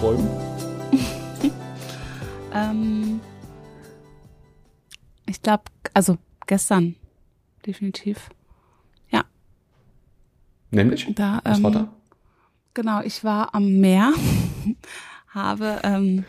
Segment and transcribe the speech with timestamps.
[0.00, 0.26] Träumen?
[2.54, 3.20] ähm,
[5.26, 6.16] ich glaube, also
[6.46, 6.96] gestern,
[7.66, 8.30] definitiv.
[9.10, 9.24] Ja.
[10.70, 11.06] Nämlich?
[11.14, 11.88] Da, Was ähm, war da?
[12.72, 14.14] Genau, ich war am Meer,
[15.28, 16.24] habe, ähm,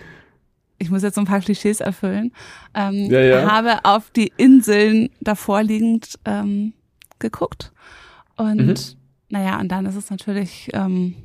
[0.77, 2.34] ich muss jetzt so ein paar Klischees erfüllen,
[2.74, 3.49] ähm, Ja, ja.
[3.49, 6.74] habe auf die Inseln davor liegend ähm,
[7.20, 7.72] geguckt.
[8.35, 8.76] Und Mhm.
[9.30, 11.16] naja, und dann ist es natürlich ähm,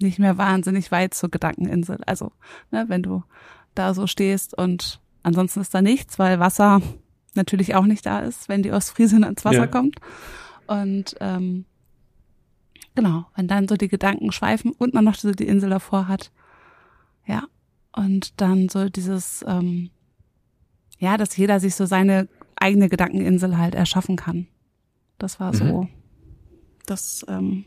[0.00, 1.98] nicht mehr wahnsinnig weit zur Gedankeninsel.
[2.06, 2.32] Also,
[2.70, 3.22] ne, wenn du
[3.74, 6.80] da so stehst und ansonsten ist da nichts, weil Wasser
[7.34, 9.66] natürlich auch nicht da ist, wenn die Ostfriesin ans Wasser Ja.
[9.66, 10.00] kommt.
[10.66, 11.64] Und ähm,
[12.94, 16.32] genau, wenn dann so die Gedanken schweifen und man noch so die Insel davor hat.
[17.26, 17.44] Ja.
[17.94, 19.90] Und dann so dieses, ähm,
[20.98, 24.46] ja, dass jeder sich so seine eigene Gedankeninsel halt erschaffen kann.
[25.18, 25.88] Das war so,
[26.86, 27.64] das, ähm,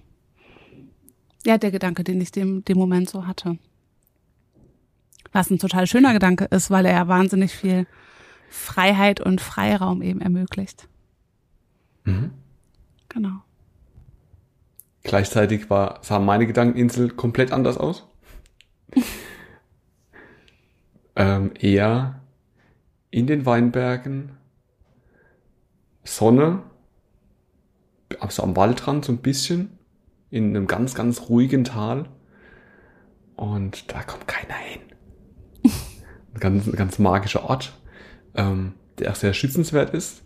[1.46, 3.58] ja, der Gedanke, den ich dem, dem Moment so hatte.
[5.32, 7.88] Was ein total schöner Gedanke ist, weil er ja wahnsinnig viel
[8.50, 10.88] Freiheit und Freiraum eben ermöglicht.
[12.04, 12.32] Mhm.
[13.10, 13.42] Genau.
[15.04, 18.08] Gleichzeitig war, sah meine Gedankeninsel komplett anders aus.
[21.16, 22.22] ähm, eher
[23.12, 24.32] in den Weinbergen,
[26.04, 26.64] Sonne,
[28.20, 29.78] also am Waldrand so ein bisschen,
[30.34, 32.06] in einem ganz, ganz ruhigen Tal.
[33.36, 34.82] Und da kommt keiner hin.
[36.34, 37.80] ein ganz, ganz magischer Ort,
[38.34, 40.24] ähm, der auch sehr schützenswert ist.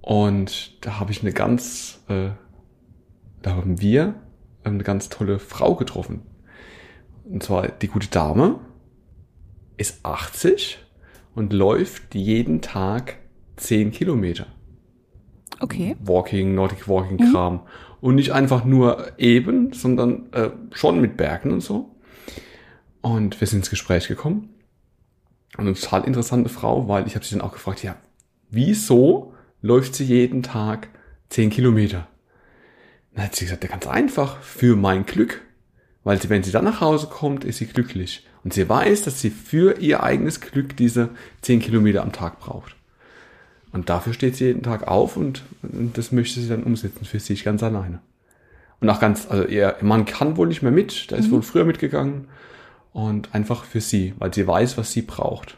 [0.00, 2.30] Und da habe ich eine ganz, äh,
[3.42, 4.14] da haben wir
[4.62, 6.22] eine ganz tolle Frau getroffen.
[7.24, 8.60] Und zwar die gute Dame
[9.78, 10.78] ist 80
[11.34, 13.16] und läuft jeden Tag
[13.56, 14.46] 10 Kilometer.
[15.58, 15.96] Okay.
[16.00, 17.62] Walking, Nordic Walking Kram.
[18.02, 21.94] Und nicht einfach nur eben, sondern äh, schon mit Bergen und so.
[23.00, 24.50] Und wir sind ins Gespräch gekommen.
[25.56, 27.94] Und eine total interessante Frau, weil ich habe sie dann auch gefragt, ja,
[28.50, 30.88] wieso läuft sie jeden Tag
[31.28, 32.08] 10 Kilometer?
[33.14, 35.40] Dann hat sie gesagt, ja, ganz einfach, für mein Glück.
[36.02, 38.26] Weil sie, wenn sie dann nach Hause kommt, ist sie glücklich.
[38.42, 41.10] Und sie weiß, dass sie für ihr eigenes Glück diese
[41.42, 42.74] 10 Kilometer am Tag braucht.
[43.72, 47.18] Und dafür steht sie jeden Tag auf und, und das möchte sie dann umsetzen für
[47.18, 48.00] sich ganz alleine.
[48.80, 51.64] Und auch ganz, also ihr Mann kann wohl nicht mehr mit, der ist wohl früher
[51.64, 52.26] mitgegangen
[52.92, 55.56] und einfach für sie, weil sie weiß, was sie braucht.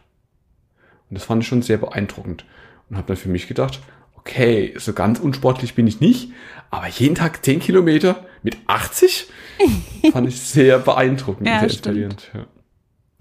[1.09, 2.45] Und das fand ich schon sehr beeindruckend
[2.89, 3.81] und habe dann für mich gedacht,
[4.17, 6.31] okay, so ganz unsportlich bin ich nicht,
[6.71, 9.29] aber jeden Tag 10 Kilometer mit 80
[10.13, 12.31] fand ich sehr beeindruckend, Ja, sehr inspirierend.
[12.35, 12.47] Ja.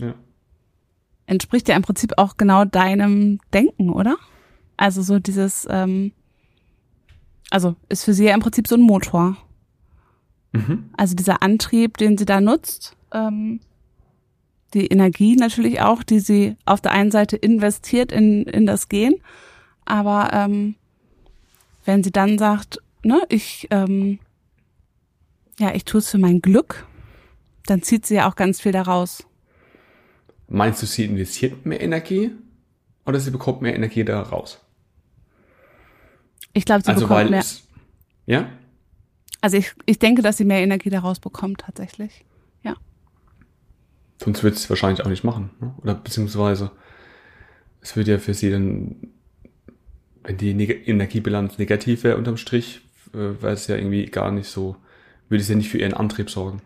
[0.08, 0.14] Ja.
[1.26, 4.18] Entspricht ja im Prinzip auch genau deinem Denken, oder?
[4.78, 6.12] Also so dieses, ähm,
[7.50, 9.38] also ist für sie ja im Prinzip so ein Motor.
[10.52, 10.90] Mhm.
[10.98, 13.60] Also dieser Antrieb, den sie da nutzt, ähm,
[14.74, 19.16] die Energie natürlich auch, die sie auf der einen Seite investiert in, in das Gehen,
[19.86, 20.76] aber ähm,
[21.86, 24.20] wenn sie dann sagt, ne, ich, ähm,
[25.60, 26.88] ja, ich tue es für mein Glück,
[27.66, 29.26] dann zieht sie ja auch ganz viel daraus.
[30.48, 32.32] Meinst du, sie investiert mehr Energie
[33.06, 34.63] oder sie bekommt mehr Energie da raus?
[36.54, 37.40] Ich glaube, sie also bekommt mehr.
[37.40, 37.68] es,
[38.26, 38.48] ja,
[39.42, 42.24] Also ich, ich denke, dass sie mehr Energie daraus bekommt tatsächlich.
[42.64, 42.76] Ja.
[44.24, 45.50] sonst wird sie es wahrscheinlich auch nicht machen.
[45.60, 45.74] Ne?
[45.82, 46.72] Oder beziehungsweise
[47.82, 48.96] es wird ja für sie dann,
[50.24, 52.82] wenn die Neg Energiebilanz negativ wäre unterm Strich,
[53.14, 54.78] äh, wäre es ja irgendwie gar nicht so,
[55.28, 56.62] würde es ja nicht für ihren Antrieb sorgen.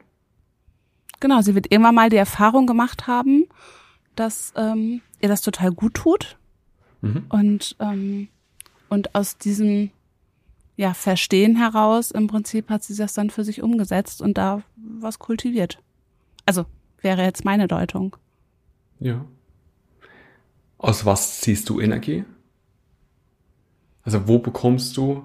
[1.19, 3.45] Genau, sie wird irgendwann mal die Erfahrung gemacht haben,
[4.15, 6.37] dass ähm, ihr das total gut tut.
[7.01, 7.25] Mhm.
[7.29, 8.27] Und, ähm,
[8.89, 9.91] und aus diesem
[10.75, 15.19] ja, Verstehen heraus im Prinzip hat sie das dann für sich umgesetzt und da was
[15.19, 15.81] kultiviert.
[16.45, 16.65] Also
[17.01, 18.15] wäre jetzt meine Deutung.
[18.99, 19.25] Ja.
[20.77, 22.25] Aus was ziehst du Energie?
[24.03, 25.23] Also wo bekommst du,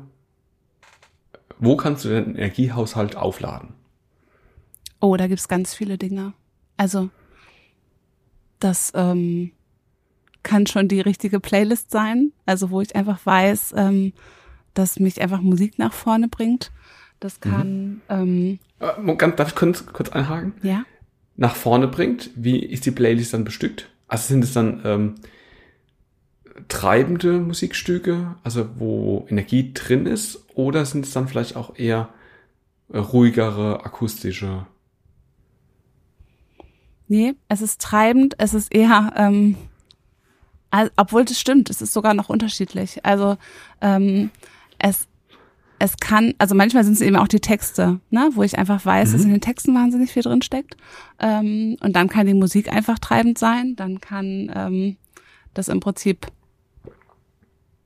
[1.58, 3.74] wo kannst du deinen Energiehaushalt aufladen?
[5.00, 6.32] Oh, da gibt's ganz viele Dinge.
[6.76, 7.10] Also
[8.58, 9.52] das ähm,
[10.42, 14.12] kann schon die richtige Playlist sein, also wo ich einfach weiß, ähm,
[14.74, 16.72] dass mich einfach Musik nach vorne bringt.
[17.20, 20.54] Das kann, ähm, Äh, ganz- Darf ich kurz, kurz einhaken?
[20.62, 20.84] ja,
[21.36, 23.88] nach vorne bringt, wie ist die Playlist dann bestückt?
[24.08, 25.14] Also sind es dann ähm,
[26.68, 32.08] treibende Musikstücke, also wo Energie drin ist, oder sind es dann vielleicht auch eher
[32.92, 34.66] äh, ruhigere, akustische?
[37.08, 39.56] nee, es ist treibend, es ist eher, ähm,
[40.72, 43.04] also, obwohl das stimmt, es ist sogar noch unterschiedlich.
[43.04, 43.36] Also
[43.80, 44.30] ähm,
[44.78, 45.06] es
[45.78, 49.08] es kann, also manchmal sind es eben auch die Texte, ne, wo ich einfach weiß,
[49.08, 49.12] Mhm.
[49.12, 50.76] dass in den Texten wahnsinnig viel drin steckt.
[51.18, 53.74] Ähm, und dann kann die Musik einfach treibend sein.
[53.74, 54.96] Dann kann ähm,
[55.54, 56.28] das im Prinzip,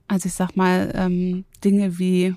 [0.07, 2.35] also ich sag mal, ähm, Dinge wie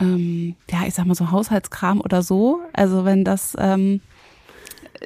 [0.00, 2.60] ähm, ja, ich sag mal so Haushaltskram oder so.
[2.74, 4.00] Also wenn das, ähm,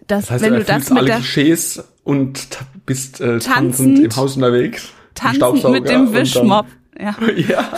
[0.06, 2.48] das, Das heißt, wenn du das mit alle der Klischees und
[2.86, 3.98] bist äh, tanzend, Tanzend.
[3.98, 4.92] im Haus unterwegs.
[5.14, 6.66] tanzend mit dem Wischmopp.
[6.98, 7.16] Ja.
[7.36, 7.68] ja.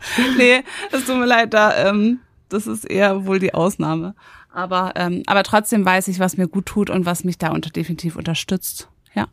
[0.36, 4.14] nee, es tut mir leid, da, ähm, das ist eher wohl die Ausnahme.
[4.52, 7.70] Aber, ähm, aber trotzdem weiß ich, was mir gut tut und was mich da unter,
[7.70, 8.88] definitiv unterstützt.
[9.14, 9.28] Ja.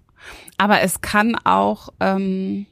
[0.58, 2.66] Aber es kann auch, ähm,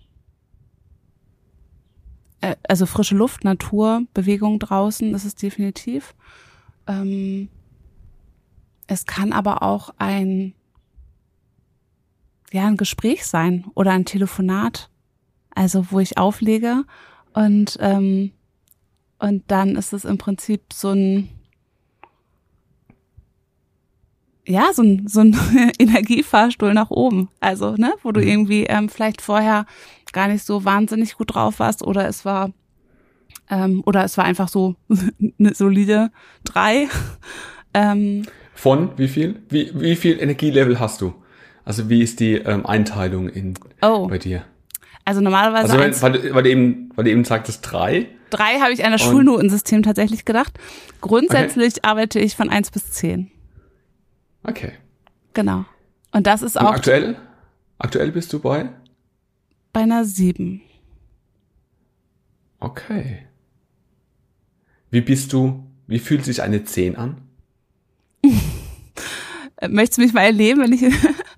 [2.41, 6.15] äh, also frische Luft, Natur, Bewegung draußen, das ist definitiv.
[6.87, 7.49] Ähm,
[8.87, 10.53] es kann aber auch ein,
[12.51, 14.89] ja, ein Gespräch sein oder ein Telefonat.
[15.57, 16.83] Also wo ich auflege
[17.33, 18.31] und ähm,
[19.19, 21.29] und dann ist es im Prinzip so ein
[24.45, 25.35] ja so ein so ein
[25.79, 27.29] Energiefahrstuhl nach oben.
[27.39, 29.65] Also ne, wo du irgendwie ähm, vielleicht vorher
[30.13, 32.51] gar nicht so wahnsinnig gut drauf warst oder es war
[33.49, 34.75] ähm, oder es war einfach so
[35.39, 36.11] eine solide
[36.43, 36.87] drei.
[37.73, 38.23] Ähm,
[38.55, 39.43] Von wie viel?
[39.49, 41.13] Wie, wie viel Energielevel hast du?
[41.67, 44.45] Also wie ist die ähm, Einteilung in, oh, bei dir?
[45.03, 48.07] also normalerweise Also eins, weil, weil, du- eben, weil du eben sagtest drei.
[48.29, 50.57] drei habe ich an das Schulnotensystem tatsächlich gedacht.
[51.01, 53.29] Grundsätzlich arbeite ich von eins bis zehn.
[54.43, 54.71] Okay.
[55.33, 55.65] Genau.
[56.13, 57.17] Und das ist Und auch aktuell?
[57.79, 58.69] Aktuell bist du bei?
[59.73, 60.61] bei einer sieben.
[62.61, 63.27] Okay.
[64.89, 67.17] Wie bist du, wie fühlt sich eine 10 an?
[69.69, 70.81] Möchtest du mich mal erleben, wenn ich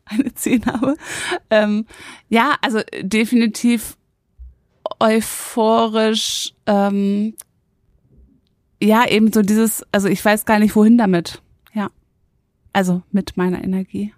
[0.10, 0.96] eine zehn habe?
[1.50, 1.86] Ähm,
[2.30, 3.98] ja, also definitiv
[5.00, 6.54] euphorisch.
[6.66, 7.36] Ähm,
[8.82, 11.42] ja, eben so dieses, also ich weiß gar nicht, wohin damit.
[11.74, 11.90] Ja.
[12.74, 14.14] Also mit meiner Energie.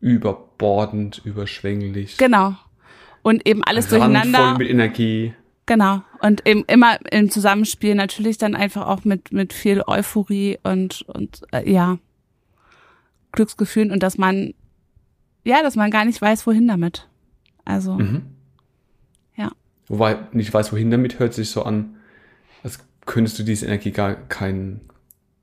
[0.00, 2.16] Überbordend, überschwänglich.
[2.16, 2.54] Genau.
[3.22, 4.58] Und eben alles randvoll durcheinander.
[4.58, 5.34] mit Energie.
[5.66, 6.02] Genau.
[6.20, 11.42] Und eben immer im Zusammenspiel natürlich dann einfach auch mit, mit viel Euphorie und, und
[11.52, 11.98] äh, ja,
[13.32, 14.54] Glücksgefühlen und dass man,
[15.44, 17.08] ja, dass man gar nicht weiß, wohin damit.
[17.64, 18.22] Also, Mhm.
[19.36, 19.50] ja.
[19.88, 21.96] Wobei nicht weiß, wohin damit, hört sich so an,
[22.62, 24.80] als könntest du diese Energie gar keinen,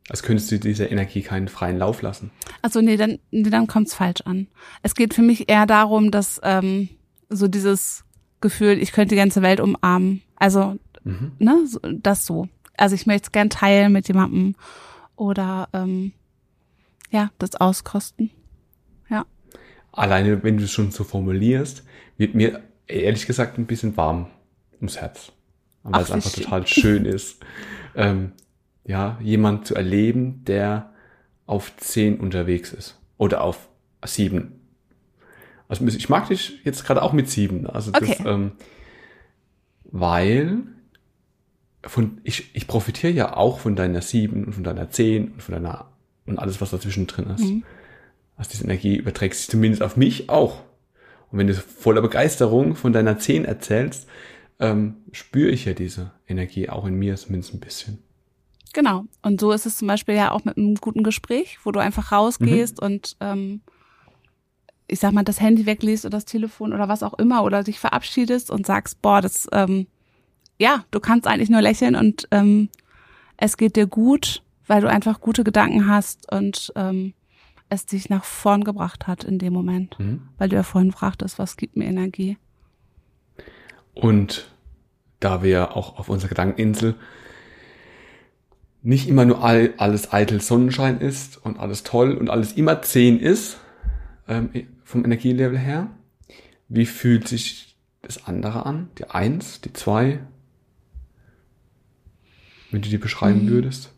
[0.10, 2.31] als könntest du dieser Energie keinen freien Lauf lassen.
[2.62, 4.48] Also nee, dann, nee, dann kommt's falsch an.
[4.83, 6.90] Es geht für mich eher darum, dass ähm,
[7.30, 8.04] so dieses
[8.40, 10.22] Gefühl, ich könnte die ganze Welt umarmen.
[10.36, 11.31] Also, Mhm.
[11.40, 12.48] ne, so, das so.
[12.78, 14.56] Also ich möchte es gern teilen mit jemandem
[15.16, 16.12] oder ähm,
[17.09, 18.31] ja, das auskosten.
[19.09, 19.25] Ja.
[19.92, 21.83] Alleine, wenn du es schon so formulierst,
[22.18, 24.27] wird mir ehrlich gesagt ein bisschen warm
[24.77, 25.31] ums Herz.
[25.83, 26.44] Weil es einfach schön.
[26.44, 27.44] total schön ist,
[27.95, 28.33] ähm,
[28.83, 30.94] ja, jemand zu erleben, der
[31.45, 33.00] auf 10 unterwegs ist.
[33.18, 33.69] Oder auf
[34.06, 34.54] 7.
[35.69, 37.68] Also ich mag dich jetzt gerade auch mit 7.
[37.68, 38.24] Also das, Okay.
[38.25, 38.51] ähm,
[39.86, 40.59] weil
[41.85, 45.54] von, ich, ich profitiere ja auch von deiner 7 und von deiner 10 und von
[45.54, 45.90] deiner
[46.28, 47.44] und alles, was dazwischen drin ist.
[47.44, 47.64] Mhm.
[48.36, 50.62] Also diese Energie überträgt sich zumindest auf mich auch.
[51.31, 54.07] Und wenn du voller Begeisterung von deiner 10 erzählst,
[54.60, 58.00] ähm, spüre ich ja diese Energie auch in mir zumindest ein bisschen.
[58.74, 59.06] Genau.
[59.22, 62.12] Und so ist es zum Beispiel ja auch mit einem guten Gespräch, wo du einfach
[62.12, 63.62] rausgehst und ähm,
[64.88, 67.80] ich sag mal, das Handy wegliest oder das Telefon oder was auch immer oder dich
[67.80, 69.88] verabschiedest und sagst, boah, das, ähm,
[70.60, 72.69] ja, du kannst eigentlich nur lächeln und ähm,
[73.36, 77.14] es geht dir gut, weil du einfach gute Gedanken hast und ähm,
[77.69, 80.00] es dich nach vorn gebracht hat in dem Moment.
[80.00, 80.21] Mhm.
[80.38, 82.38] Weil du ja vorhin fragtest, was gibt mir Energie?
[83.94, 84.52] Und
[85.19, 86.95] da wir auch auf unserer Gedankeninsel
[88.83, 93.19] nicht immer nur all, alles eitel Sonnenschein ist und alles toll und alles immer 10
[93.19, 93.57] ist,
[94.28, 94.50] ähm,
[94.83, 95.90] vom Energielevel her,
[96.69, 98.90] wie fühlt sich das andere an?
[98.97, 100.19] Die 1, die 2?
[102.71, 103.50] Wenn du die beschreiben Mhm.
[103.50, 103.92] würdest.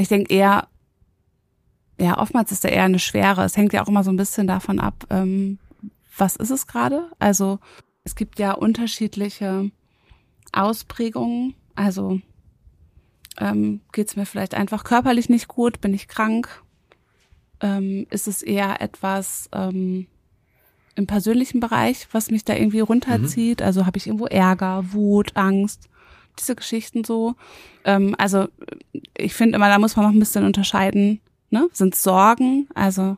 [0.00, 0.66] Ich denke eher,
[1.98, 3.44] ja, oftmals ist da eher eine Schwere.
[3.44, 5.58] Es hängt ja auch immer so ein bisschen davon ab, ähm,
[6.16, 7.10] was ist es gerade?
[7.18, 7.58] Also
[8.02, 9.70] es gibt ja unterschiedliche
[10.52, 11.54] Ausprägungen.
[11.74, 12.20] Also
[13.38, 15.82] ähm, geht es mir vielleicht einfach körperlich nicht gut?
[15.82, 16.62] Bin ich krank?
[17.60, 20.06] Ähm, ist es eher etwas ähm,
[20.94, 23.60] im persönlichen Bereich, was mich da irgendwie runterzieht?
[23.60, 25.89] Also habe ich irgendwo Ärger, Wut, Angst?
[26.40, 27.34] Diese Geschichten so.
[27.84, 28.48] Ähm, also
[29.16, 31.20] ich finde immer, da muss man noch ein bisschen unterscheiden.
[31.50, 31.68] Ne?
[31.72, 33.16] Sind Sorgen, also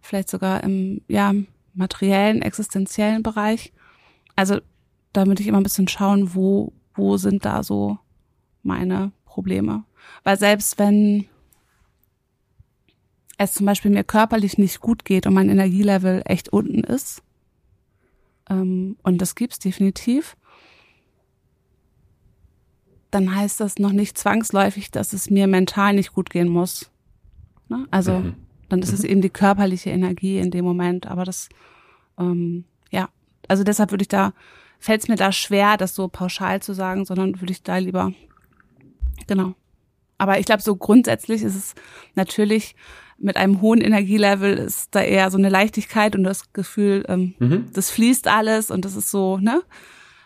[0.00, 1.32] vielleicht sogar im ja,
[1.74, 3.72] materiellen, existenziellen Bereich.
[4.34, 4.60] Also
[5.12, 7.98] damit ich immer ein bisschen schauen, wo, wo sind da so
[8.62, 9.84] meine Probleme.
[10.24, 11.26] Weil selbst wenn
[13.38, 17.22] es zum Beispiel mir körperlich nicht gut geht und mein Energielevel echt unten ist,
[18.48, 20.36] ähm, und das gibt's definitiv,
[23.16, 26.90] dann heißt das noch nicht zwangsläufig, dass es mir mental nicht gut gehen muss.
[27.70, 27.86] Ne?
[27.90, 28.34] Also mhm.
[28.68, 28.94] dann ist mhm.
[28.94, 31.06] es eben die körperliche Energie in dem Moment.
[31.06, 31.48] Aber das,
[32.18, 33.08] ähm, ja,
[33.48, 34.34] also deshalb würde ich da,
[34.78, 38.12] fällt es mir da schwer, das so pauschal zu sagen, sondern würde ich da lieber,
[39.26, 39.54] genau.
[40.18, 41.74] Aber ich glaube, so grundsätzlich ist es
[42.14, 42.76] natürlich
[43.16, 47.70] mit einem hohen Energielevel ist da eher so eine Leichtigkeit und das Gefühl, ähm, mhm.
[47.72, 49.62] das fließt alles und das ist so, ne?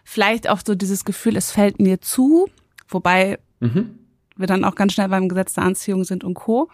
[0.03, 2.49] Vielleicht auch so dieses Gefühl, es fällt mir zu,
[2.91, 3.99] wobei mhm.
[4.37, 6.69] wir dann auch ganz schnell beim Gesetz der Anziehung sind und Co.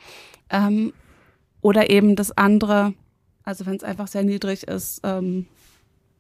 [0.51, 0.93] Ähm,
[1.61, 2.95] oder eben das andere,
[3.43, 5.47] also wenn es einfach sehr niedrig ist, ähm,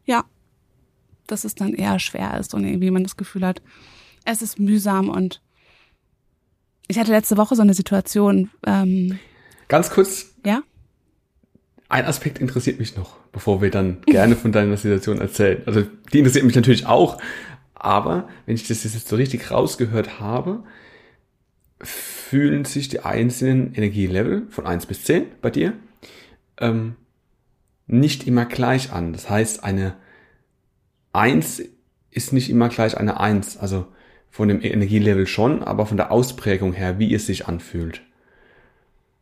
[0.04, 0.24] ja,
[1.26, 3.62] dass es dann eher schwer ist und irgendwie man das Gefühl hat,
[4.24, 5.40] es ist mühsam und
[6.88, 8.50] ich hatte letzte Woche so eine Situation.
[8.66, 9.18] Ähm,
[9.68, 10.34] Ganz kurz.
[10.44, 10.62] Ja.
[11.88, 15.62] Ein Aspekt interessiert mich noch, bevor wir dann gerne von deiner Situation erzählen.
[15.66, 17.20] Also die interessiert mich natürlich auch,
[17.78, 20.64] aber wenn ich das jetzt so richtig rausgehört habe,
[21.80, 25.75] fühlen sich die einzelnen Energielevel von eins bis zehn bei dir
[26.59, 26.97] ähm,
[27.87, 29.12] nicht immer gleich an.
[29.12, 29.95] Das heißt, eine
[31.12, 31.62] eins
[32.11, 33.56] ist nicht immer gleich eine eins.
[33.56, 33.87] Also
[34.30, 38.02] von dem Energielevel schon, aber von der Ausprägung her, wie es sich anfühlt.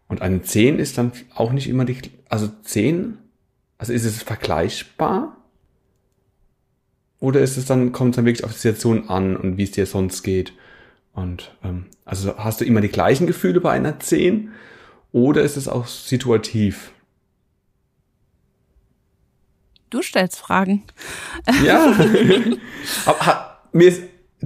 [0.09, 1.97] Und eine 10 ist dann auch nicht immer die,
[2.29, 3.19] also 10,
[3.79, 5.37] also ist es vergleichbar?
[7.21, 9.71] Oder ist es dann, kommt es dann wirklich auf die Situation an und wie es
[9.71, 10.53] dir sonst geht?
[11.13, 14.53] Und ähm, also hast du immer die gleichen Gefühle bei einer 10
[15.13, 16.93] oder ist es auch situativ?
[19.91, 20.83] Du stellst Fragen.
[21.65, 21.95] Ja.
[23.07, 24.03] Aber, mir ist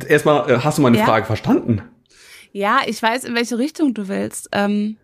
[0.06, 1.06] erstmal, äh, hast du meine ja.
[1.06, 1.80] Frage verstanden?
[2.52, 4.50] Ja, ich weiß, in welche Richtung du willst.
[4.52, 4.98] Ähm,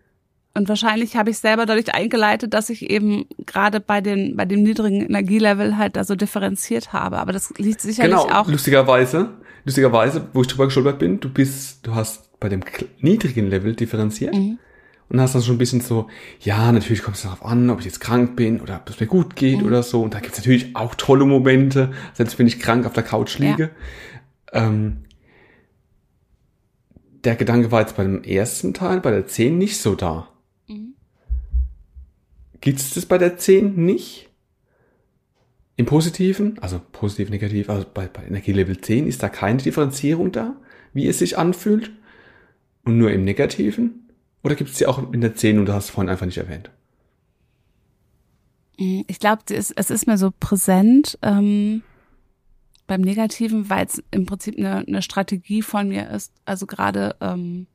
[0.56, 4.62] und wahrscheinlich habe ich selber dadurch eingeleitet, dass ich eben gerade bei den bei dem
[4.62, 7.18] niedrigen Energielevel halt da so differenziert habe.
[7.18, 8.48] Aber das liegt sicherlich genau, auch.
[8.48, 9.30] Lustigerweise,
[9.64, 12.60] lustigerweise, wo ich drüber gestolpert bin, du bist, du hast bei dem
[13.00, 14.34] niedrigen Level differenziert.
[14.34, 14.58] Mhm.
[15.10, 16.08] Und hast dann schon ein bisschen so,
[16.40, 19.06] ja, natürlich kommt es darauf an, ob ich jetzt krank bin oder ob es mir
[19.06, 19.66] gut geht mhm.
[19.66, 20.02] oder so.
[20.02, 23.38] Und da gibt es natürlich auch tolle Momente, selbst wenn ich krank auf der Couch
[23.38, 23.70] liege.
[24.52, 24.66] Ja.
[24.66, 25.04] Ähm,
[27.24, 30.28] der Gedanke war jetzt bei dem ersten Teil, bei der 10 nicht so da.
[32.64, 34.30] Gibt es das bei der 10 nicht?
[35.76, 40.56] Im Positiven, also positiv, negativ, also bei, bei Energielevel 10 ist da keine Differenzierung da,
[40.94, 41.90] wie es sich anfühlt.
[42.82, 44.08] Und nur im Negativen?
[44.42, 46.38] Oder gibt es die auch in der 10 und du hast es vorhin einfach nicht
[46.38, 46.70] erwähnt?
[48.78, 51.82] Mhm, ich glaube, es ist mir so präsent ähm,
[52.86, 56.32] beim Negativen, weil es im Prinzip eine, eine Strategie von mir ist.
[56.46, 57.66] Also gerade ähm,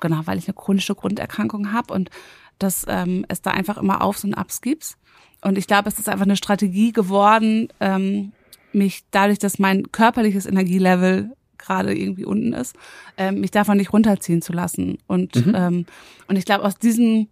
[0.00, 2.10] genau, weil ich eine chronische Grunderkrankung habe und
[2.58, 4.96] dass ähm, es da einfach immer Aufs und Abs gibt.
[5.42, 8.32] Und ich glaube, es ist einfach eine Strategie geworden, ähm,
[8.72, 12.76] mich dadurch, dass mein körperliches Energielevel gerade irgendwie unten ist,
[13.16, 14.98] ähm, mich davon nicht runterziehen zu lassen.
[15.06, 15.54] Und mhm.
[15.54, 15.86] ähm,
[16.26, 17.28] und ich glaube, aus diesen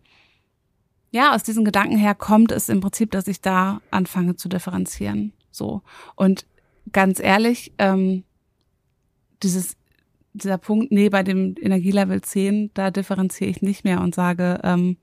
[1.10, 5.32] ja, aus diesen Gedanken her kommt es im Prinzip, dass ich da anfange zu differenzieren.
[5.50, 5.82] So.
[6.14, 6.46] Und
[6.92, 8.24] ganz ehrlich, ähm,
[9.42, 9.76] dieses
[10.42, 14.96] dieser Punkt, nee, bei dem Energielevel 10, da differenziere ich nicht mehr und sage, ähm,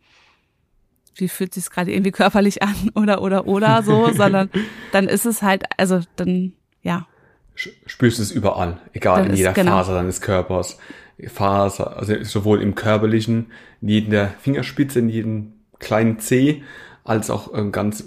[1.16, 4.50] wie fühlt sich gerade irgendwie körperlich an oder oder oder so, sondern
[4.92, 7.08] dann ist es halt, also dann, ja.
[7.56, 9.72] Spürst du es überall, egal dann in jeder genau.
[9.72, 10.80] Phase deines Körpers.
[11.28, 16.64] Phase, also sowohl im körperlichen, in jeder Fingerspitze, in jedem kleinen Zeh,
[17.04, 18.02] als auch ähm, ganz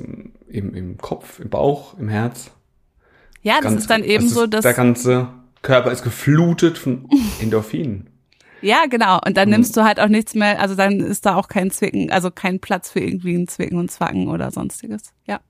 [0.49, 2.51] im, im Kopf, im Bauch, im Herz.
[3.43, 5.29] Ja, das ganz, ist dann eben das so, dass der ganze
[5.67, 7.09] Körper ist geflutet von
[7.41, 8.09] Endorphinen.
[8.63, 9.19] Ja, genau.
[9.27, 9.57] Und dann mhm.
[9.57, 12.61] nimmst du halt auch nichts mehr, also dann ist da auch kein Zwicken, also kein
[12.61, 15.13] Platz für irgendwie ein Zwicken und Zwacken oder sonstiges.
[15.27, 15.41] Ja.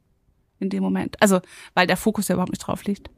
[0.59, 1.21] In dem Moment.
[1.21, 1.41] Also,
[1.75, 3.11] weil der Fokus ja überhaupt nicht drauf liegt.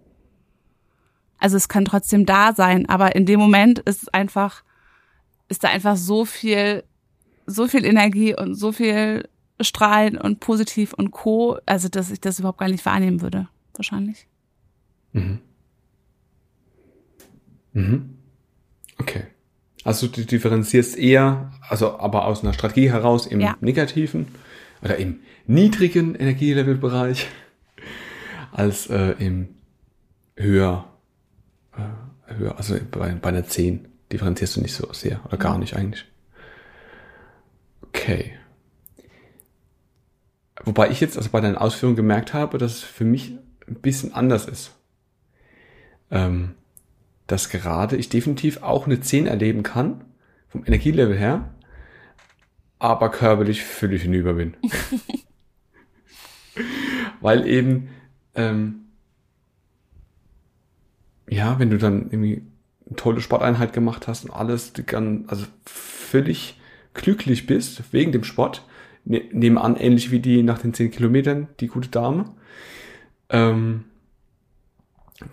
[1.38, 4.64] Also es kann trotzdem da sein, aber in dem Moment ist einfach,
[5.48, 6.82] ist da einfach so viel,
[7.46, 9.28] so viel Energie und so viel
[9.60, 14.26] Strahlen und positiv und Co., also dass ich das überhaupt gar nicht wahrnehmen würde, wahrscheinlich.
[15.12, 15.38] Mhm.
[17.78, 18.14] Mhm.
[18.98, 19.24] Okay.
[19.84, 23.56] Also du differenzierst eher, also aber aus einer Strategie heraus im ja.
[23.60, 24.26] negativen
[24.82, 27.28] oder im niedrigen Energielevelbereich
[28.52, 29.48] als äh, im
[30.36, 30.92] höher,
[31.76, 35.76] äh, höher, also bei, bei einer 10 differenzierst du nicht so sehr oder gar nicht
[35.76, 36.04] eigentlich.
[37.82, 38.32] Okay.
[40.64, 44.12] Wobei ich jetzt also bei deinen Ausführungen gemerkt habe, dass es für mich ein bisschen
[44.12, 44.72] anders ist.
[46.10, 46.54] Ähm,
[47.28, 50.02] dass gerade ich definitiv auch eine 10 erleben kann,
[50.48, 51.54] vom Energielevel her,
[52.78, 54.56] aber körperlich völlig hinüber bin.
[57.20, 57.90] Weil eben,
[58.34, 58.86] ähm,
[61.28, 62.42] ja, wenn du dann irgendwie
[62.86, 64.72] eine tolle Sporteinheit gemacht hast und alles,
[65.26, 66.58] also völlig
[66.94, 68.66] glücklich bist wegen dem Sport,
[69.04, 72.24] ne, nebenan ähnlich wie die nach den 10 Kilometern, die gute Dame,
[73.28, 73.84] ähm,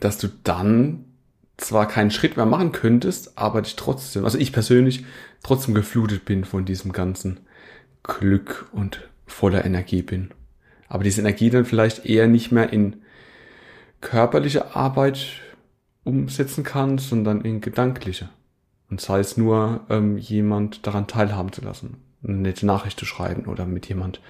[0.02, 1.06] dass du dann
[1.58, 5.06] zwar keinen Schritt mehr machen könntest, aber dich trotzdem, also ich persönlich,
[5.44, 7.40] trotzdem geflutet bin von diesem ganzen
[8.04, 10.32] Glück und voller Energie bin.
[10.88, 12.98] Aber diese Energie dann vielleicht eher nicht mehr in
[14.02, 15.28] körperliche Arbeit
[16.04, 18.30] umsetzen kann, sondern in gedankliche.
[18.90, 23.46] Und sei es nur, ähm, jemand daran teilhaben zu lassen, eine nette Nachricht zu schreiben
[23.46, 24.22] oder mit jemand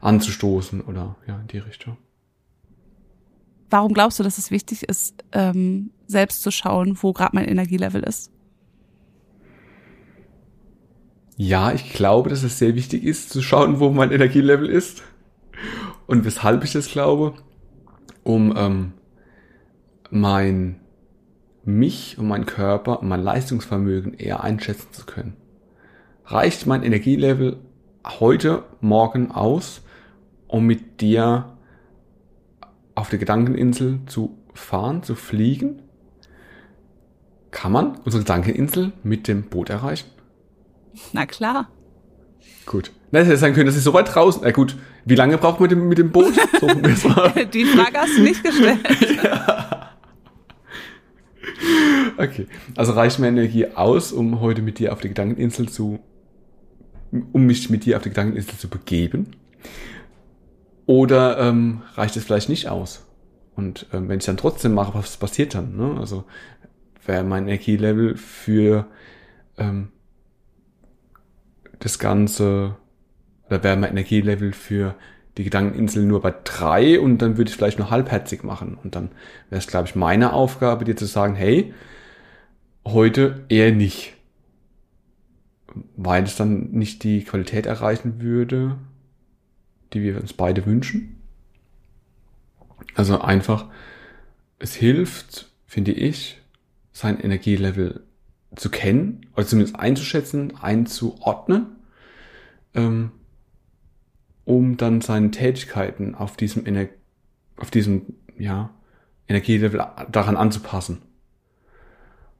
[0.00, 1.96] anzustoßen oder ja, in die Richtung.
[3.70, 8.02] Warum glaubst du, dass es wichtig ist, ähm, selbst zu schauen, wo gerade mein Energielevel
[8.02, 8.30] ist?
[11.36, 15.02] Ja, ich glaube, dass es sehr wichtig ist, zu schauen, wo mein Energielevel ist.
[16.06, 17.34] Und weshalb ich das glaube,
[18.24, 18.92] um ähm,
[20.10, 20.80] mein
[21.64, 25.36] mich und mein Körper und mein Leistungsvermögen eher einschätzen zu können.
[26.24, 27.58] Reicht mein Energielevel
[28.18, 29.82] heute, morgen aus,
[30.48, 31.56] um mit dir
[33.00, 35.82] auf der Gedankeninsel zu fahren, zu fliegen?
[37.50, 40.08] Kann man unsere Gedankeninsel mit dem Boot erreichen?
[41.12, 41.68] Na klar.
[42.66, 42.92] Gut.
[43.10, 44.42] Na, hätte sein können, das ist so weit draußen.
[44.44, 46.34] Na gut, wie lange braucht man mit dem, mit dem Boot?
[46.60, 46.66] So,
[47.52, 48.78] Die Frage hast du nicht gestellt.
[49.24, 49.90] ja.
[52.18, 52.46] Okay,
[52.76, 56.00] also reicht mir Energie aus, um heute mit dir auf die Gedankeninsel zu,
[57.10, 59.28] um mich mit dir auf die Gedankeninsel zu begeben?
[60.90, 63.06] Oder ähm, reicht es vielleicht nicht aus?
[63.54, 65.76] Und ähm, wenn ich dann trotzdem mache, was passiert dann?
[65.76, 65.96] Ne?
[66.00, 66.24] Also
[67.06, 68.88] wäre mein Energielevel für
[69.56, 69.92] ähm,
[71.78, 72.74] das Ganze,
[73.46, 74.96] oder wäre mein Energielevel für
[75.38, 78.76] die Gedankeninsel nur bei drei und dann würde ich vielleicht nur halbherzig machen.
[78.82, 79.10] Und dann
[79.48, 81.72] wäre es, glaube ich, meine Aufgabe, dir zu sagen, hey,
[82.84, 84.14] heute eher nicht.
[85.94, 88.76] Weil es dann nicht die Qualität erreichen würde,
[89.92, 91.20] die wir uns beide wünschen.
[92.94, 93.66] Also einfach,
[94.58, 96.40] es hilft, finde ich,
[96.92, 98.04] sein Energielevel
[98.56, 101.66] zu kennen, oder zumindest einzuschätzen, einzuordnen.
[102.74, 103.12] Ähm,
[104.44, 106.88] um dann seine Tätigkeiten auf diesem, Ener
[107.56, 108.70] auf diesem ja,
[109.28, 111.02] Energielevel daran anzupassen.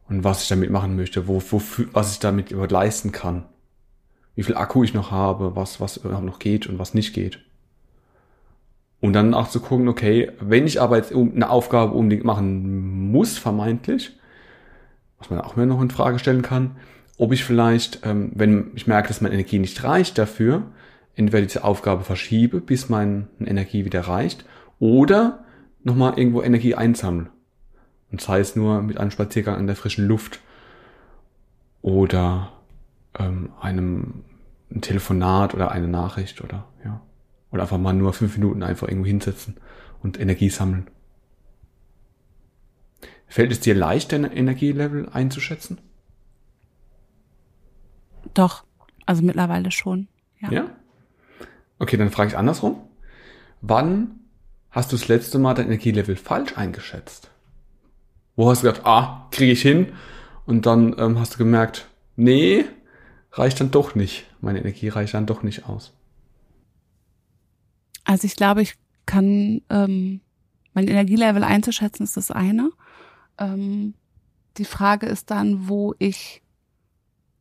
[0.08, 3.44] Und was ich damit machen möchte, wo, wo, was ich damit überhaupt leisten kann.
[4.40, 7.40] Wie viel Akku ich noch habe, was, was noch geht und was nicht geht.
[8.98, 13.36] Und dann auch zu gucken, okay, wenn ich aber jetzt eine Aufgabe unbedingt machen muss,
[13.36, 14.16] vermeintlich,
[15.18, 16.76] was man auch mir noch in Frage stellen kann,
[17.18, 20.62] ob ich vielleicht, ähm, wenn ich merke, dass meine Energie nicht reicht dafür,
[21.16, 24.46] entweder diese Aufgabe verschiebe, bis meine Energie wieder reicht,
[24.78, 25.44] oder
[25.84, 27.28] nochmal irgendwo Energie einsammeln.
[28.10, 30.40] Und sei es nur mit einem Spaziergang an der frischen Luft
[31.82, 32.52] oder
[33.18, 34.24] ähm, einem
[34.70, 37.00] ein Telefonat oder eine Nachricht oder ja.
[37.50, 39.56] Oder einfach mal nur fünf Minuten einfach irgendwo hinsetzen
[40.02, 40.88] und Energie sammeln.
[43.26, 45.80] Fällt es dir leicht, dein Energielevel einzuschätzen?
[48.34, 48.64] Doch,
[49.06, 50.08] also mittlerweile schon.
[50.40, 50.50] Ja.
[50.50, 50.70] ja?
[51.78, 52.80] Okay, dann frage ich andersrum.
[53.60, 54.20] Wann
[54.70, 57.30] hast du das letzte Mal dein Energielevel falsch eingeschätzt?
[58.36, 59.92] Wo hast du gedacht, ah, kriege ich hin?
[60.46, 62.64] Und dann ähm, hast du gemerkt, nee,
[63.32, 64.26] reicht dann doch nicht.
[64.40, 65.92] Meine Energie reicht dann doch nicht aus.
[68.04, 68.74] Also ich glaube, ich
[69.06, 70.20] kann ähm,
[70.74, 72.70] mein Energielevel einzuschätzen, ist das eine.
[73.38, 73.94] Ähm,
[74.56, 76.42] die Frage ist dann, wo ich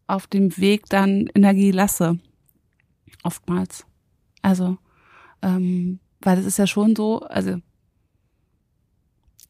[0.08, 2.20] auf dem Weg dann Energie lasse.
[3.24, 3.86] Oftmals.
[4.42, 4.78] Also,
[5.42, 7.58] ähm, weil es ist ja schon so, also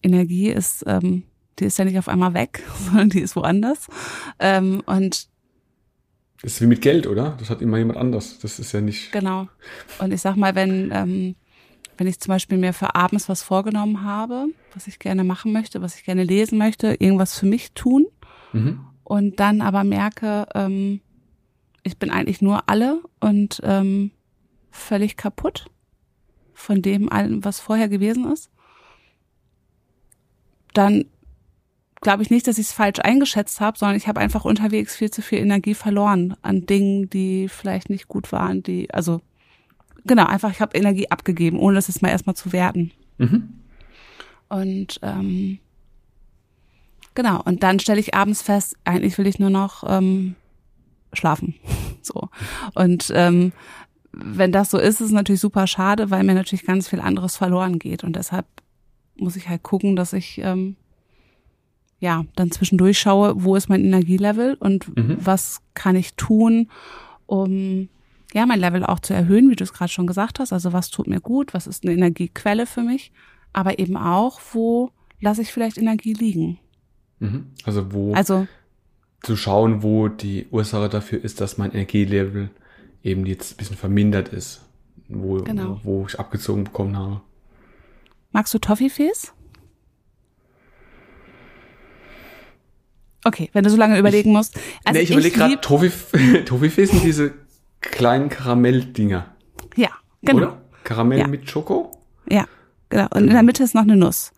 [0.02, 1.24] Energie ist, ähm,
[1.60, 3.88] die ist ja nicht auf einmal weg, sondern die ist woanders.
[4.40, 5.30] Ähm, und
[6.42, 7.36] das ist wie mit Geld, oder?
[7.40, 8.40] Das hat immer jemand anders.
[8.40, 9.12] Das ist ja nicht.
[9.12, 9.48] Genau.
[10.00, 11.36] Und ich sag mal, wenn, ähm,
[11.98, 15.82] wenn ich zum Beispiel mir für abends was vorgenommen habe, was ich gerne machen möchte,
[15.82, 18.08] was ich gerne lesen möchte, irgendwas für mich tun
[18.54, 18.86] mhm.
[19.04, 21.02] und dann aber merke, ähm,
[21.84, 24.12] ich bin eigentlich nur alle und ähm,
[24.72, 25.66] völlig kaputt
[26.54, 28.50] von dem allem, was vorher gewesen ist,
[30.74, 31.06] dann
[32.02, 35.12] glaube ich nicht, dass ich es falsch eingeschätzt habe, sondern ich habe einfach unterwegs viel
[35.12, 39.22] zu viel Energie verloren an Dingen, die vielleicht nicht gut waren, die, also
[40.06, 42.92] genau, einfach ich habe Energie abgegeben, ohne das jetzt mal erstmal zu werten.
[43.18, 43.50] Mhm.
[44.48, 45.60] Und ähm,
[47.16, 50.36] genau, und dann stelle ich abends fest, eigentlich will ich nur noch ähm,
[51.14, 51.56] schlafen.
[52.02, 52.30] so.
[52.76, 53.52] Und ähm,
[54.12, 57.36] wenn das so ist, ist es natürlich super schade, weil mir natürlich ganz viel anderes
[57.36, 58.04] verloren geht.
[58.04, 58.48] Und deshalb
[59.16, 60.76] muss ich halt gucken, dass ich ähm,
[62.00, 65.18] ja dann zwischendurch schaue, wo ist mein Energielevel und mhm.
[65.20, 66.70] was kann ich tun,
[67.26, 67.90] um
[68.34, 70.54] ja mein Level auch zu erhöhen, wie du es gerade schon gesagt hast.
[70.54, 73.12] Also was tut mir gut, was ist eine Energiequelle für mich,
[73.54, 76.60] aber eben auch, wo lasse ich vielleicht Energie liegen.
[77.20, 77.48] Mhm.
[77.66, 78.48] Also wo also
[79.22, 82.50] zu schauen, wo die Ursache dafür ist, dass mein Energielevel
[83.04, 84.62] eben jetzt ein bisschen vermindert ist,
[85.10, 85.80] wo, genau.
[85.84, 87.22] wo ich abgezogen bekommen habe.
[88.32, 89.34] Magst du Toffifees?
[93.24, 94.56] Okay, wenn du so lange überlegen musst.
[94.86, 95.62] Also nee, ich, ich überlege gerade,
[96.46, 97.34] Toffifees sind diese
[97.82, 99.26] kleinen Karamelldinger.
[99.76, 99.90] Ja,
[100.22, 100.38] genau.
[100.38, 100.62] Oder?
[100.84, 101.28] Karamell ja.
[101.28, 101.92] mit Schoko?
[102.30, 102.46] Ja,
[102.90, 103.08] genau.
[103.14, 104.32] Und in der Mitte ist noch eine Nuss.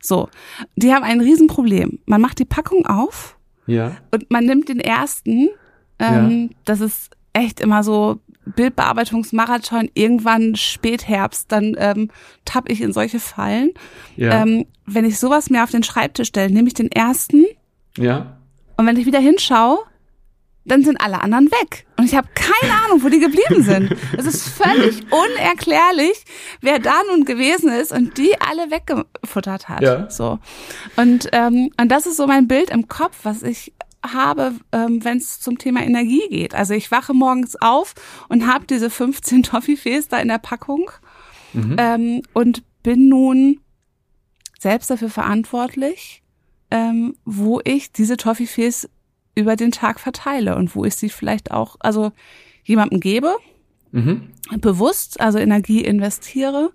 [0.00, 0.28] So,
[0.76, 1.98] die haben ein Riesenproblem.
[2.06, 3.96] Man macht die Packung auf ja.
[4.10, 5.48] und man nimmt den ersten.
[5.98, 6.56] Ähm, ja.
[6.64, 8.20] Das ist echt immer so
[8.54, 12.10] Bildbearbeitungsmarathon, irgendwann Spätherbst, dann ähm,
[12.44, 13.72] tapp ich in solche Fallen.
[14.16, 14.42] Ja.
[14.42, 17.44] Ähm, wenn ich sowas mir auf den Schreibtisch stelle, nehme ich den ersten.
[17.98, 18.38] Ja.
[18.76, 19.78] Und wenn ich wieder hinschaue,
[20.68, 21.86] dann sind alle anderen weg.
[21.96, 23.96] Und ich habe keine Ahnung, wo die geblieben sind.
[24.16, 26.24] Es ist völlig unerklärlich,
[26.60, 29.82] wer da nun gewesen ist und die alle weggefuttert hat.
[29.82, 30.10] Ja.
[30.10, 30.38] So.
[30.96, 33.72] Und, ähm, und das ist so mein Bild im Kopf, was ich
[34.06, 36.54] habe, ähm, wenn es zum Thema Energie geht.
[36.54, 37.94] Also ich wache morgens auf
[38.28, 40.90] und habe diese 15 Toffifees da in der Packung
[41.52, 41.76] mhm.
[41.78, 43.60] ähm, und bin nun
[44.58, 46.22] selbst dafür verantwortlich,
[46.70, 48.88] ähm, wo ich diese Toffifees
[49.34, 52.12] über den Tag verteile und wo ich sie vielleicht auch, also
[52.64, 53.36] jemandem gebe,
[53.92, 54.30] mhm.
[54.60, 56.72] bewusst, also Energie investiere.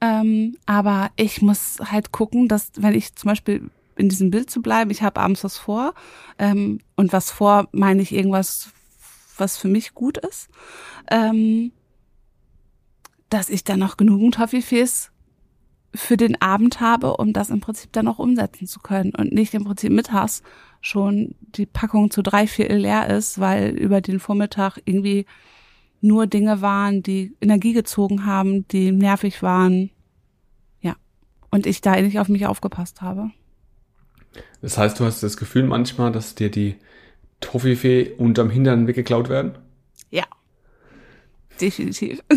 [0.00, 4.62] Ähm, aber ich muss halt gucken, dass wenn ich zum Beispiel in diesem Bild zu
[4.62, 4.90] bleiben.
[4.90, 5.94] Ich habe abends was vor.
[6.38, 8.70] Ähm, und was vor meine ich irgendwas,
[9.36, 10.48] was für mich gut ist.
[11.10, 11.72] Ähm,
[13.30, 15.10] dass ich dann noch genügend Toffifees
[15.96, 19.54] für den Abend habe, um das im Prinzip dann auch umsetzen zu können und nicht
[19.54, 20.42] im Prinzip mittags
[20.80, 25.26] schon die Packung zu drei Viertel leer ist, weil über den Vormittag irgendwie
[26.00, 29.90] nur Dinge waren, die Energie gezogen haben, die nervig waren.
[30.80, 30.96] Ja.
[31.50, 33.30] Und ich da nicht auf mich aufgepasst habe.
[34.60, 36.76] Das heißt, du hast das Gefühl manchmal, dass dir die
[37.40, 39.58] Toffifee unterm Hintern weggeklaut werden?
[40.10, 40.24] Ja.
[41.60, 42.22] Definitiv.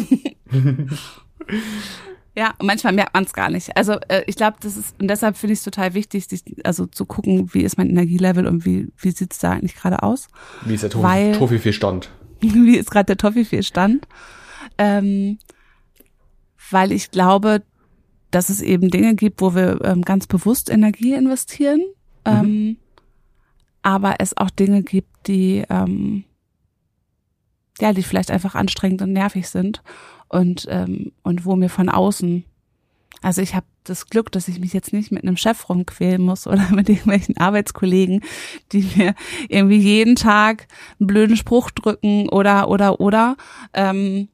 [2.40, 3.76] ja, und manchmal merkt man es gar nicht.
[3.76, 6.86] Also äh, ich glaube, das ist, und deshalb finde ich es total wichtig, sich, also
[6.86, 10.30] zu gucken, wie ist mein Energielevel und wie, wie sieht es da eigentlich gerade aus.
[10.64, 12.10] Wie ist der Toffifee-Stand?
[12.40, 14.08] Wie ist gerade der Toffifee-Stand?
[14.78, 15.40] Ähm,
[16.72, 17.62] weil ich glaube,
[18.32, 21.82] dass es eben Dinge gibt, wo wir ähm, ganz bewusst Energie investieren,
[22.26, 22.32] mhm.
[22.32, 22.78] ähm,
[23.82, 26.24] aber es auch Dinge gibt, die ähm,
[27.82, 29.82] ja, die vielleicht einfach anstrengend und nervig sind
[30.30, 32.46] und ähm, und wo mir von außen,
[33.22, 36.48] also ich habe das Glück, dass ich mich jetzt nicht mit einem Chef rumquälen muss
[36.48, 38.24] oder mit irgendwelchen Arbeitskollegen,
[38.72, 39.16] die mir
[39.50, 40.68] irgendwie jeden Tag
[41.00, 43.36] einen blöden Spruch drücken oder oder oder
[43.74, 44.30] ähm,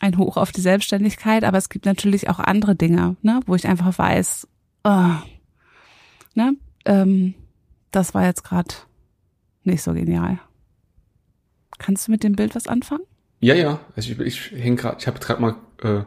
[0.00, 3.66] ein Hoch auf die Selbstständigkeit, aber es gibt natürlich auch andere Dinge, ne, wo ich
[3.66, 4.48] einfach weiß,
[4.84, 5.12] oh,
[6.34, 7.34] ne, ähm,
[7.90, 8.74] das war jetzt gerade
[9.62, 10.40] nicht so genial.
[11.78, 13.04] Kannst du mit dem Bild was anfangen?
[13.40, 13.80] Ja, ja.
[13.96, 16.04] Also ich, ich häng gerade, ich habe gerade mal äh,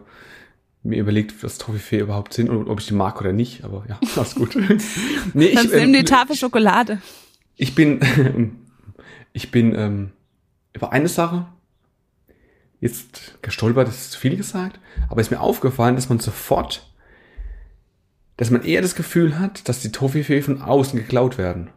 [0.84, 4.00] mir überlegt, was Toffifee überhaupt sind und ob ich die mag oder nicht, aber ja,
[4.16, 4.56] alles gut.
[5.34, 7.02] nee, ich, ähm, nimm die Tafel Schokolade.
[7.56, 8.00] Ich bin,
[9.34, 10.12] ich bin ähm,
[10.74, 11.48] über eine Sache
[12.80, 16.92] jetzt gestolpert, das ist zu viel gesagt, aber ist mir aufgefallen, dass man sofort,
[18.36, 21.70] dass man eher das Gefühl hat, dass die Toffifee von außen geklaut werden.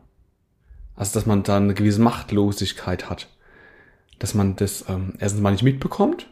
[0.96, 3.28] Also, dass man da eine gewisse Machtlosigkeit hat.
[4.18, 6.28] Dass man das ähm, erstens mal nicht mitbekommt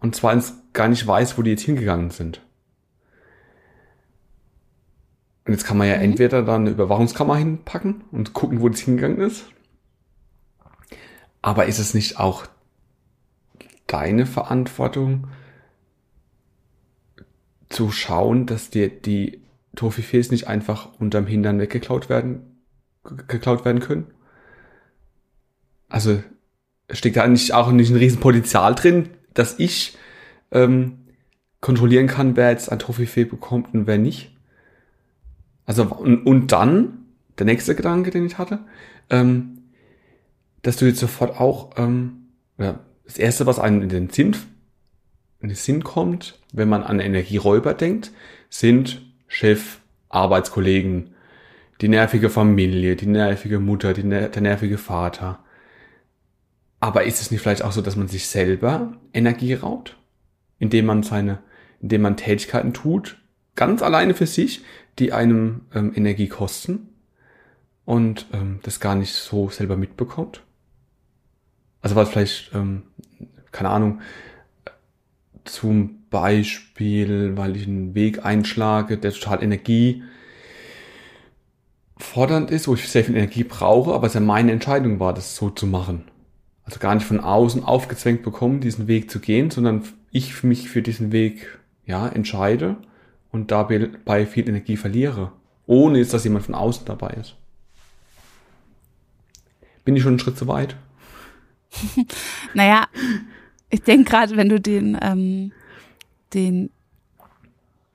[0.00, 2.42] und zweitens gar nicht weiß, wo die jetzt hingegangen sind.
[5.48, 6.02] Und jetzt kann man ja mhm.
[6.02, 9.46] entweder da eine Überwachungskammer hinpacken und gucken, wo das hingegangen ist.
[11.40, 12.46] Aber ist es nicht auch
[13.86, 15.28] deine Verantwortung
[17.70, 19.42] zu schauen, dass dir die
[19.74, 22.62] Toffifees nicht einfach unterm Hintern weggeklaut werden,
[23.26, 24.12] geklaut werden können?
[25.88, 26.22] Also
[26.90, 29.96] steckt da nicht auch nicht ein Riesenpotenzial drin, dass ich
[30.50, 30.98] ähm,
[31.60, 34.36] kontrollieren kann, wer jetzt ein Toffifee bekommt und wer nicht?
[35.66, 37.06] Also und, und dann
[37.38, 38.60] der nächste Gedanke, den ich hatte,
[39.10, 39.58] ähm,
[40.62, 44.36] dass du jetzt sofort auch ähm, ja, das erste, was einem in den Sinn,
[45.40, 48.12] in den Sinn kommt, wenn man an Energieräuber denkt,
[48.50, 51.14] sind Chef, Arbeitskollegen,
[51.80, 55.44] die nervige Familie, die nervige Mutter, die ner der nervige Vater.
[56.80, 59.96] Aber ist es nicht vielleicht auch so, dass man sich selber Energie raubt,
[60.58, 61.38] indem man seine,
[61.80, 63.18] indem man Tätigkeiten tut,
[63.56, 64.62] ganz alleine für sich,
[64.98, 66.88] die einem ähm, Energie kosten
[67.84, 70.42] und ähm, das gar nicht so selber mitbekommt?
[71.80, 72.84] Also was vielleicht, ähm,
[73.50, 74.00] keine Ahnung,
[75.44, 80.02] zum Beispiel, weil ich einen Weg einschlage, der total Energie
[81.96, 85.36] fordernd ist, wo ich sehr viel Energie brauche, aber es ja meine Entscheidung war, das
[85.36, 86.04] so zu machen.
[86.68, 90.82] Also gar nicht von außen aufgezwängt bekommen, diesen Weg zu gehen, sondern ich mich für
[90.82, 92.76] diesen Weg ja entscheide
[93.32, 95.32] und dabei viel Energie verliere,
[95.64, 97.36] ohne dass jemand von außen dabei ist.
[99.86, 100.76] Bin ich schon einen Schritt zu weit?
[102.52, 102.86] naja,
[103.70, 105.52] ich denke gerade, wenn du den, ähm,
[106.34, 106.68] den,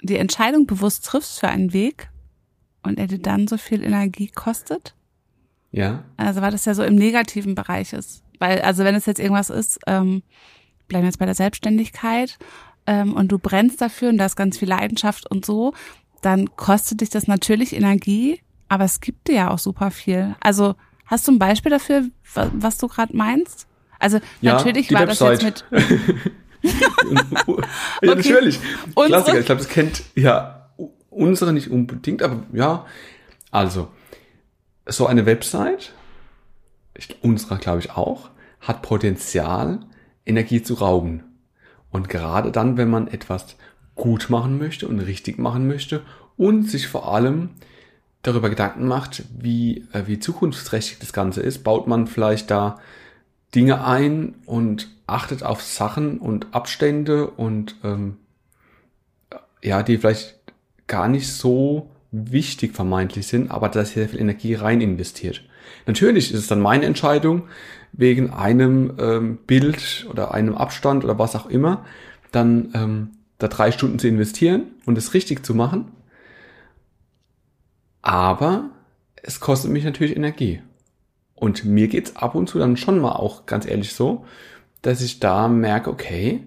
[0.01, 2.09] die Entscheidung bewusst triffst für einen Weg
[2.81, 4.95] und er dir dann so viel Energie kostet.
[5.71, 6.05] Ja.
[6.17, 8.22] Also weil das ja so im negativen Bereich ist.
[8.43, 10.21] Weil, also wenn es jetzt irgendwas ist, ähm,
[10.89, 12.37] bleiben wir jetzt bei der Selbstständigkeit
[12.85, 15.73] ähm, und du brennst dafür und da ist ganz viel Leidenschaft und so,
[16.21, 20.35] dann kostet dich das natürlich Energie, aber es gibt dir ja auch super viel.
[20.41, 20.75] Also
[21.05, 22.03] hast du ein Beispiel dafür,
[22.33, 23.65] was, du gerade meinst?
[23.97, 25.41] Also ja, natürlich war Website.
[25.71, 26.25] das jetzt mit.
[28.01, 28.59] ja, natürlich.
[28.93, 30.69] Klassiker, ich glaube, das kennt ja
[31.09, 32.85] unsere nicht unbedingt, aber ja.
[33.51, 33.87] Also,
[34.85, 35.93] so eine Website,
[36.93, 38.32] ich, unserer glaube ich auch,
[38.63, 39.79] hat Potenzial,
[40.25, 41.23] Energie zu rauben.
[41.91, 43.55] Und gerade dann, wenn man etwas
[43.95, 46.01] gut machen möchte und richtig machen möchte
[46.37, 47.51] und sich vor allem
[48.23, 52.79] darüber Gedanken macht, wie, äh, wie zukunftsträchtig das Ganze ist, baut man vielleicht da
[53.53, 58.17] Dinge ein und achtet auf Sachen und Abstände und ähm,
[59.61, 60.39] ja, die vielleicht
[60.87, 65.43] gar nicht so wichtig vermeintlich sind, aber da sehr viel Energie rein investiert.
[65.85, 67.43] Natürlich ist es dann meine Entscheidung,
[67.93, 71.85] wegen einem ähm, Bild oder einem Abstand oder was auch immer,
[72.31, 75.91] dann ähm, da drei Stunden zu investieren und es richtig zu machen.
[78.01, 78.71] Aber
[79.21, 80.61] es kostet mich natürlich Energie.
[81.35, 84.25] Und mir geht's ab und zu dann schon mal auch ganz ehrlich so,
[84.81, 86.43] dass ich da merke, okay,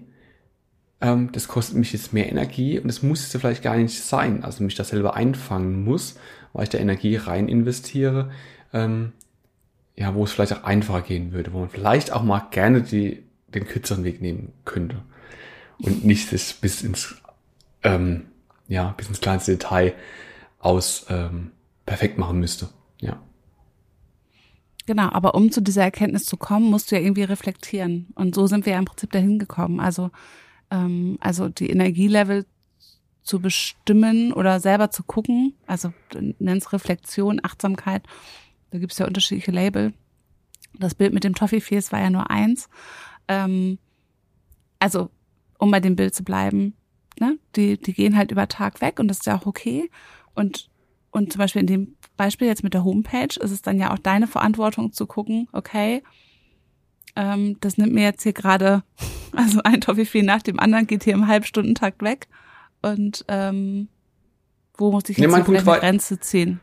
[1.01, 4.43] ähm, das kostet mich jetzt mehr Energie und es muss es vielleicht gar nicht sein,
[4.43, 6.15] also mich das selber einfangen muss,
[6.53, 8.31] weil ich da Energie rein investiere,
[8.73, 9.13] ähm,
[9.97, 13.23] ja, wo es vielleicht auch einfacher gehen würde, wo man vielleicht auch mal gerne die,
[13.47, 15.01] den kürzeren Weg nehmen könnte
[15.79, 17.15] und nicht das bis ins,
[17.83, 18.27] ähm,
[18.67, 19.93] ja, bis ins kleinste Detail
[20.59, 21.51] aus ähm,
[21.85, 22.69] perfekt machen müsste,
[23.01, 23.19] ja.
[24.85, 28.07] Genau, aber um zu dieser Erkenntnis zu kommen, musst du ja irgendwie reflektieren.
[28.15, 29.81] Und so sind wir ja im Prinzip dahin gekommen.
[29.81, 30.11] Also,
[30.71, 32.45] ähm, also die Energielevel
[33.21, 35.91] zu bestimmen oder selber zu gucken, also
[36.39, 38.03] nenn's Reflexion, Achtsamkeit,
[38.71, 39.93] da gibt's ja unterschiedliche Label.
[40.73, 42.69] Das Bild mit dem Toffifees war ja nur eins.
[43.27, 43.79] Ähm,
[44.79, 45.09] also,
[45.57, 46.75] um bei dem Bild zu bleiben,
[47.19, 49.89] ne, die, die gehen halt über Tag weg und das ist ja auch okay.
[50.33, 50.69] Und
[51.11, 53.97] und zum Beispiel in dem Beispiel jetzt mit der Homepage ist es dann ja auch
[53.97, 56.03] deine Verantwortung zu gucken, okay,
[57.15, 58.83] ähm, das nimmt mir jetzt hier gerade,
[59.31, 62.27] also ein Toffifee nach dem anderen geht hier im Halbstundentakt weg.
[62.83, 63.87] Und ähm,
[64.77, 66.59] wo muss ich jetzt nee, eine Grenze ziehen?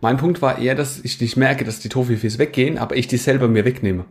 [0.00, 3.16] Mein Punkt war eher, dass ich nicht merke, dass die Toffifees weggehen, aber ich die
[3.16, 4.04] selber mir wegnehme.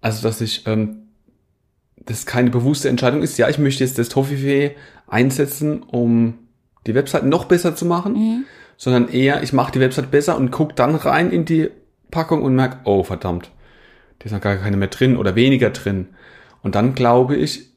[0.00, 1.08] Also, dass ich, ähm,
[1.96, 6.34] das keine bewusste Entscheidung ist, ja, ich möchte jetzt das Toffifee einsetzen, um
[6.86, 8.44] die Website noch besser zu machen, mhm.
[8.76, 11.70] sondern eher, ich mache die Website besser und gucke dann rein in die
[12.10, 13.50] Packung und merke, oh verdammt,
[14.18, 16.08] da ist noch gar keine mehr drin oder weniger drin.
[16.62, 17.70] Und dann glaube ich,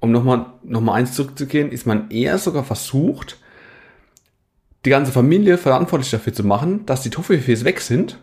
[0.00, 3.38] um nochmal noch mal eins zurückzugehen, ist man eher sogar versucht,
[4.84, 8.18] die ganze Familie verantwortlich dafür zu machen, dass die Toffifees weg sind,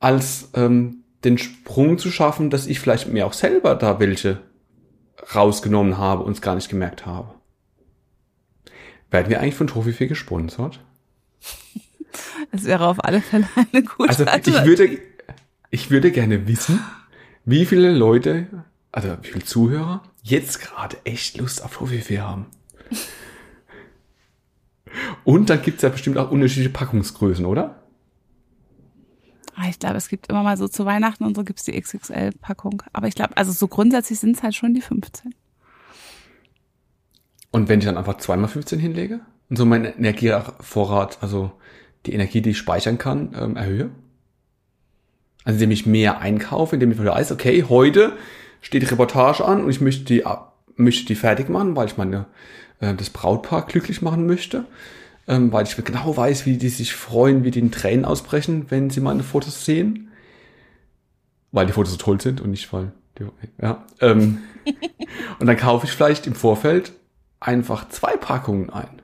[0.00, 4.40] als ähm, den Sprung zu schaffen, dass ich vielleicht mir auch selber da welche
[5.34, 7.34] rausgenommen habe und es gar nicht gemerkt habe.
[9.10, 10.80] Werden wir eigentlich von Trophyfee gesponsert?
[12.50, 14.98] Es wäre auf alle Fälle eine gute Also ich würde,
[15.70, 16.80] ich würde gerne wissen,
[17.46, 18.46] wie viele Leute,
[18.90, 22.46] also wie viele Zuhörer jetzt gerade echt Lust auf Trophyfee haben.
[25.24, 27.82] Und dann gibt's ja bestimmt auch unterschiedliche Packungsgrößen, oder?
[29.54, 32.82] Ah, ich glaube, es gibt immer mal so zu Weihnachten und so gibt's die XXL-Packung.
[32.92, 35.34] Aber ich glaube, also so grundsätzlich sind es halt schon die 15.
[37.50, 41.52] Und wenn ich dann einfach zweimal 15 hinlege und so meinen Energievorrat, also
[42.06, 43.90] die Energie, die ich speichern kann, ähm, erhöhe.
[45.44, 48.16] Also indem ich mehr einkaufe, indem ich weiß, okay, heute
[48.60, 50.24] steht die Reportage an und ich möchte die,
[50.76, 52.26] möchte die fertig machen, weil ich meine
[52.80, 54.64] äh, das Brautpaar glücklich machen möchte,
[55.26, 58.90] ähm, weil ich genau weiß, wie die sich freuen, wie die in Tränen ausbrechen, wenn
[58.90, 60.10] sie meine Fotos sehen.
[61.52, 63.26] Weil die Fotos so toll sind und nicht, weil die,
[63.60, 63.84] ja.
[64.00, 64.38] Ähm,
[65.38, 66.92] und dann kaufe ich vielleicht im Vorfeld
[67.40, 69.02] einfach zwei Packungen ein.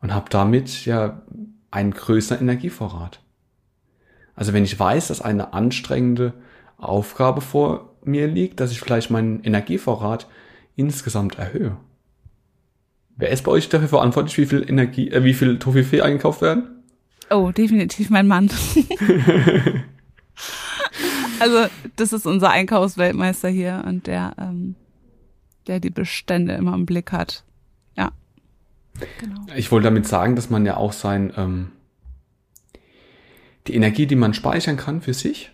[0.00, 1.22] Und habe damit ja
[1.70, 3.20] einen größeren Energievorrat.
[4.34, 6.34] Also wenn ich weiß, dass eine anstrengende
[6.76, 10.26] Aufgabe vor mir liegt, dass ich vielleicht meinen Energievorrat
[10.74, 11.76] insgesamt erhöhe.
[13.16, 16.82] Wer ist bei euch dafür verantwortlich, wie viel Energie, äh, wie viel Toffifee eingekauft werden?
[17.30, 18.50] Oh, definitiv mein Mann.
[21.40, 24.74] also das ist unser Einkaufsweltmeister hier und der, ähm,
[25.66, 27.44] der die Bestände immer im Blick hat.
[27.96, 28.12] Ja.
[29.18, 29.46] Genau.
[29.56, 31.72] Ich wollte damit sagen, dass man ja auch sein ähm,
[33.66, 35.52] die Energie, die man speichern kann für sich,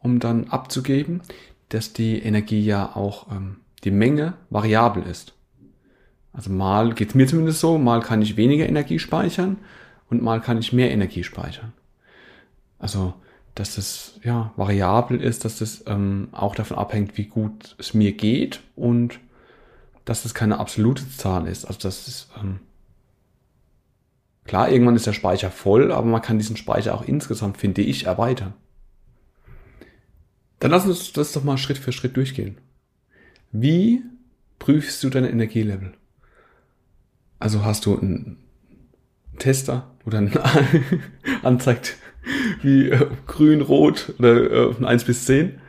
[0.00, 1.22] um dann abzugeben,
[1.68, 5.34] dass die Energie ja auch ähm, die Menge variabel ist.
[6.32, 9.56] Also mal geht's mir zumindest so, mal kann ich weniger Energie speichern
[10.10, 11.72] und mal kann ich mehr Energie speichern.
[12.78, 13.14] Also
[13.54, 18.12] dass das ja variabel ist, dass das ähm, auch davon abhängt, wie gut es mir
[18.12, 19.18] geht und
[20.04, 21.64] dass das keine absolute Zahl ist.
[21.64, 22.60] Also dass es ähm,
[24.48, 28.06] Klar, irgendwann ist der Speicher voll, aber man kann diesen Speicher auch insgesamt, finde ich,
[28.06, 28.54] erweitern.
[30.58, 32.56] Dann lass uns das doch mal Schritt für Schritt durchgehen.
[33.52, 34.02] Wie
[34.58, 35.92] prüfst du deine Energielevel?
[37.38, 38.38] Also hast du einen
[39.38, 40.32] Tester, wo dann
[41.42, 41.96] anzeigt,
[42.62, 45.60] wie äh, grün, rot oder äh, von 1 bis 10.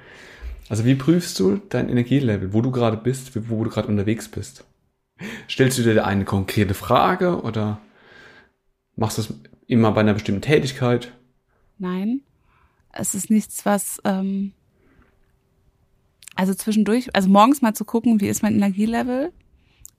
[0.67, 4.65] Also wie prüfst du dein Energielevel, wo du gerade bist, wo du gerade unterwegs bist?
[5.49, 7.81] Stellst du dir eine konkrete Frage oder
[8.99, 9.33] Machst du es
[9.67, 11.13] immer bei einer bestimmten Tätigkeit?
[11.77, 12.19] Nein.
[12.91, 14.51] Es ist nichts, was, ähm,
[16.35, 19.31] also zwischendurch, also morgens mal zu gucken, wie ist mein Energielevel.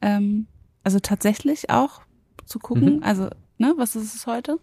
[0.02, 0.48] Ähm,
[0.84, 2.02] also tatsächlich auch
[2.46, 3.02] zu gucken, mhm.
[3.02, 4.58] also, ne, was ist es heute?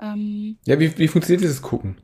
[0.00, 1.98] Ähm, ja, wie, wie funktioniert dieses Gucken?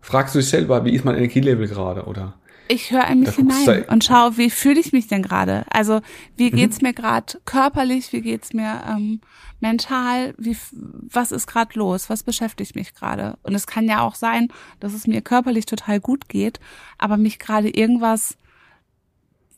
[0.00, 2.34] Fragst du dich selber, wie ist mein Energielevel gerade, oder?
[2.68, 5.64] Ich höre in mich hinein und schaue, wie fühle ich mich denn gerade?
[5.70, 6.00] Also
[6.36, 6.56] wie mhm.
[6.56, 6.88] geht's mhm.
[6.88, 9.20] mir gerade körperlich, wie geht's mir ähm,
[9.60, 13.36] mental, wie was ist gerade los, was beschäftigt mich gerade?
[13.42, 14.48] Und es kann ja auch sein,
[14.80, 16.60] dass es mir körperlich total gut geht,
[16.98, 18.36] aber mich gerade irgendwas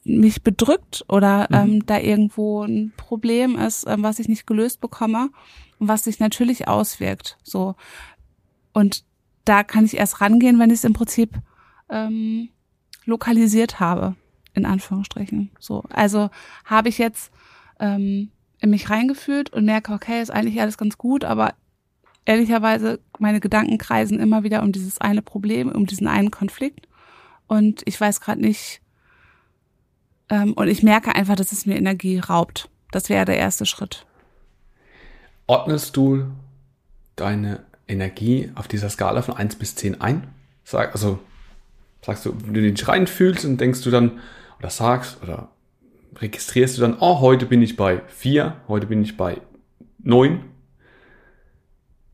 [0.04, 1.56] mich bedrückt oder mhm.
[1.56, 5.30] ähm, da irgendwo ein Problem ist, ähm, was ich nicht gelöst bekomme
[5.78, 7.38] und was sich natürlich auswirkt.
[7.42, 7.74] So
[8.72, 9.04] und
[9.44, 11.30] da kann ich erst rangehen, wenn ich es im Prinzip
[11.90, 12.48] ähm,
[13.04, 14.16] lokalisiert habe,
[14.54, 15.50] in Anführungsstrichen.
[15.58, 16.30] So, also
[16.64, 17.30] habe ich jetzt
[17.78, 21.54] ähm, in mich reingefühlt und merke, okay, ist eigentlich alles ganz gut, aber
[22.24, 26.88] ehrlicherweise meine Gedanken kreisen immer wieder um dieses eine Problem, um diesen einen Konflikt
[27.46, 28.80] und ich weiß gerade nicht
[30.42, 32.68] und ich merke einfach, dass es mir Energie raubt.
[32.90, 34.06] Das wäre der erste Schritt.
[35.46, 36.26] Ordnest du
[37.16, 40.26] deine Energie auf dieser Skala von 1 bis 10 ein?
[40.64, 41.18] Sag, also
[42.02, 44.20] sagst du, wenn du dich reinfühlst und denkst du dann,
[44.58, 45.48] oder sagst, oder
[46.16, 49.40] registrierst du dann, oh, heute bin ich bei vier, heute bin ich bei
[49.98, 50.44] neun.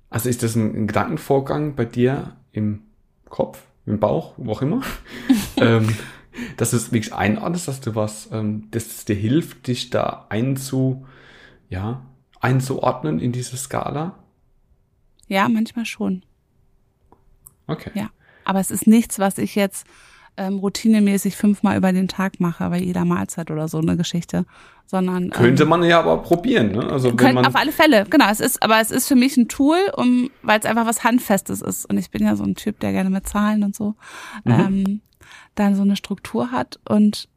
[0.09, 2.83] Also ist das ein, ein Gedankenvorgang bei dir im
[3.29, 4.83] Kopf, im Bauch, wo auch immer,
[5.57, 5.95] ähm,
[6.57, 10.27] dass du es wirklich einordnest, dass du was, ähm, dass es dir hilft, dich da
[10.29, 11.07] einzu,
[11.69, 12.07] ja,
[12.41, 14.19] einzuordnen in diese Skala?
[15.29, 16.25] Ja, manchmal schon.
[17.67, 17.91] Okay.
[17.95, 18.11] Ja.
[18.45, 19.87] Aber es ist nichts, was ich jetzt
[20.37, 24.47] ähm, routinemäßig fünfmal über den Tag mache, bei jeder Mahlzeit oder so eine Geschichte,
[24.87, 26.91] sondern könnte ähm, man ja aber probieren, ne?
[26.91, 28.29] Also wenn man auf alle Fälle, genau.
[28.31, 31.63] Es ist, aber es ist für mich ein Tool, um, weil es einfach was handfestes
[31.63, 33.95] ist und ich bin ja so ein Typ, der gerne mit Zahlen und so
[34.45, 34.53] mhm.
[34.53, 35.01] ähm,
[35.55, 37.29] dann so eine Struktur hat und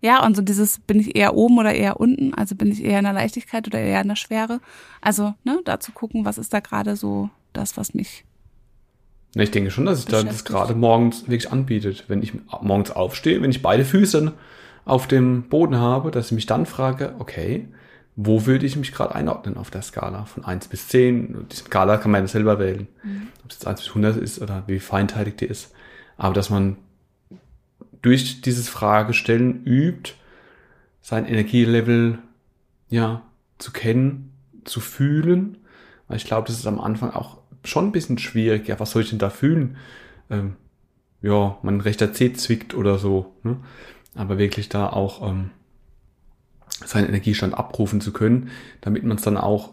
[0.00, 2.34] ja, und so dieses, bin ich eher oben oder eher unten?
[2.34, 4.60] Also bin ich eher in der Leichtigkeit oder eher in der Schwere?
[5.00, 8.26] Also, ne, da zu gucken, was ist da gerade so das, was mich
[9.42, 12.04] ich denke schon, dass sich da das gerade morgens wirklich anbietet.
[12.08, 14.32] Wenn ich morgens aufstehe, wenn ich beide Füße
[14.84, 17.66] auf dem Boden habe, dass ich mich dann frage, okay,
[18.16, 21.48] wo würde ich mich gerade einordnen auf der Skala von 1 bis 10?
[21.50, 23.28] Die Skala kann man ja selber wählen, mhm.
[23.42, 25.72] ob es jetzt 1 bis 100 ist oder wie feinteilig die ist.
[26.16, 26.76] Aber dass man
[28.02, 30.14] durch dieses Fragestellen übt,
[31.00, 32.18] sein Energielevel
[32.88, 33.22] ja
[33.58, 34.32] zu kennen,
[34.64, 35.58] zu fühlen.
[36.08, 38.68] Weil ich glaube, das ist am Anfang auch schon ein bisschen schwierig.
[38.68, 39.76] Ja, was soll ich denn da fühlen?
[40.30, 40.56] Ähm,
[41.22, 43.34] ja, mein rechter Zeh zwickt oder so.
[43.42, 43.56] Ne?
[44.14, 45.50] Aber wirklich da auch ähm,
[46.84, 48.50] seinen Energiestand abrufen zu können,
[48.80, 49.72] damit man es dann auch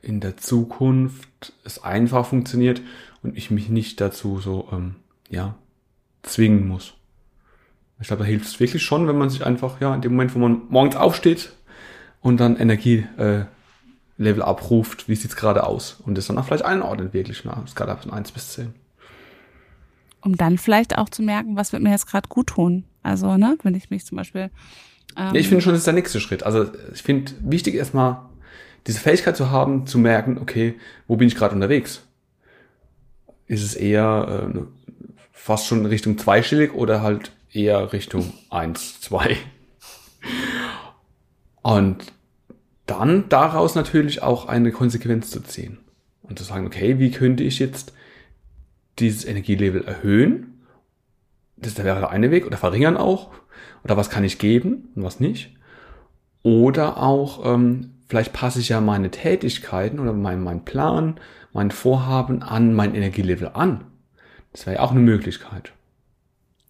[0.00, 2.82] in der Zukunft es einfach funktioniert
[3.22, 4.96] und ich mich nicht dazu so ähm,
[5.30, 5.56] ja
[6.24, 6.94] zwingen muss.
[8.00, 10.34] Ich glaube, da hilft es wirklich schon, wenn man sich einfach, ja, in dem Moment,
[10.34, 11.52] wo man morgens aufsteht
[12.20, 13.46] und dann Energielevel
[14.18, 16.00] äh, abruft, wie sieht's gerade aus?
[16.04, 18.74] Und das dann auch vielleicht einordnet, wirklich, nach Skala von 1 bis 10.
[20.22, 22.84] Um dann vielleicht auch zu merken, was wird mir jetzt gerade gut tun.
[23.02, 24.50] Also, ne, wenn ich mich zum Beispiel.
[25.16, 26.42] Ähm ja, ich finde schon, das ist der nächste Schritt.
[26.42, 28.22] Also ich finde wichtig erstmal
[28.86, 32.02] diese Fähigkeit zu haben, zu merken, okay, wo bin ich gerade unterwegs?
[33.46, 34.83] Ist es eher äh,
[35.44, 39.36] fast schon Richtung zweistellig oder halt eher Richtung eins, zwei?
[41.60, 42.14] Und
[42.86, 45.80] dann daraus natürlich auch eine Konsequenz zu ziehen
[46.22, 47.92] und zu sagen, okay, wie könnte ich jetzt
[48.98, 50.64] dieses Energielevel erhöhen?
[51.56, 53.30] Das wäre der eine Weg oder verringern auch.
[53.84, 55.54] Oder was kann ich geben und was nicht?
[56.42, 61.20] Oder auch, ähm, vielleicht passe ich ja meine Tätigkeiten oder mein, mein Plan,
[61.52, 63.84] mein Vorhaben an mein Energielevel an.
[64.54, 65.72] Das wäre ja auch eine Möglichkeit.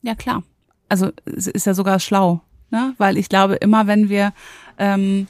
[0.00, 0.42] Ja, klar.
[0.88, 2.94] Also es ist ja sogar schlau, ne?
[2.96, 4.32] Weil ich glaube, immer wenn wir,
[4.78, 5.28] ähm,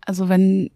[0.00, 0.70] also wenn,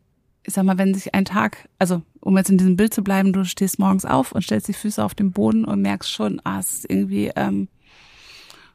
[0.44, 3.32] ich sag mal, wenn sich ein Tag, also um jetzt in diesem Bild zu bleiben,
[3.32, 6.58] du stehst morgens auf und stellst die Füße auf den Boden und merkst schon, ah,
[6.58, 7.68] es ist irgendwie, ähm,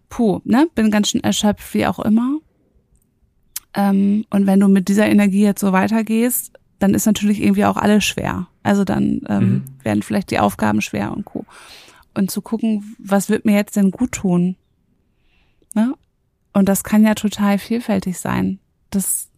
[0.09, 0.67] puh, ne?
[0.73, 2.39] Bin ganz schön erschöpft, wie auch immer.
[3.75, 7.77] Ähm, und wenn du mit dieser Energie jetzt so weitergehst, dann ist natürlich irgendwie auch
[7.77, 8.47] alles schwer.
[8.65, 9.63] Also dann ähm, mhm.
[9.83, 11.45] werden vielleicht die Aufgaben schwer und co.
[12.15, 14.55] Und zu gucken, was wird mir jetzt denn gut tun?
[15.75, 15.93] Ne?
[16.51, 18.59] Und das kann ja total vielfältig sein.
[18.89, 19.29] Das,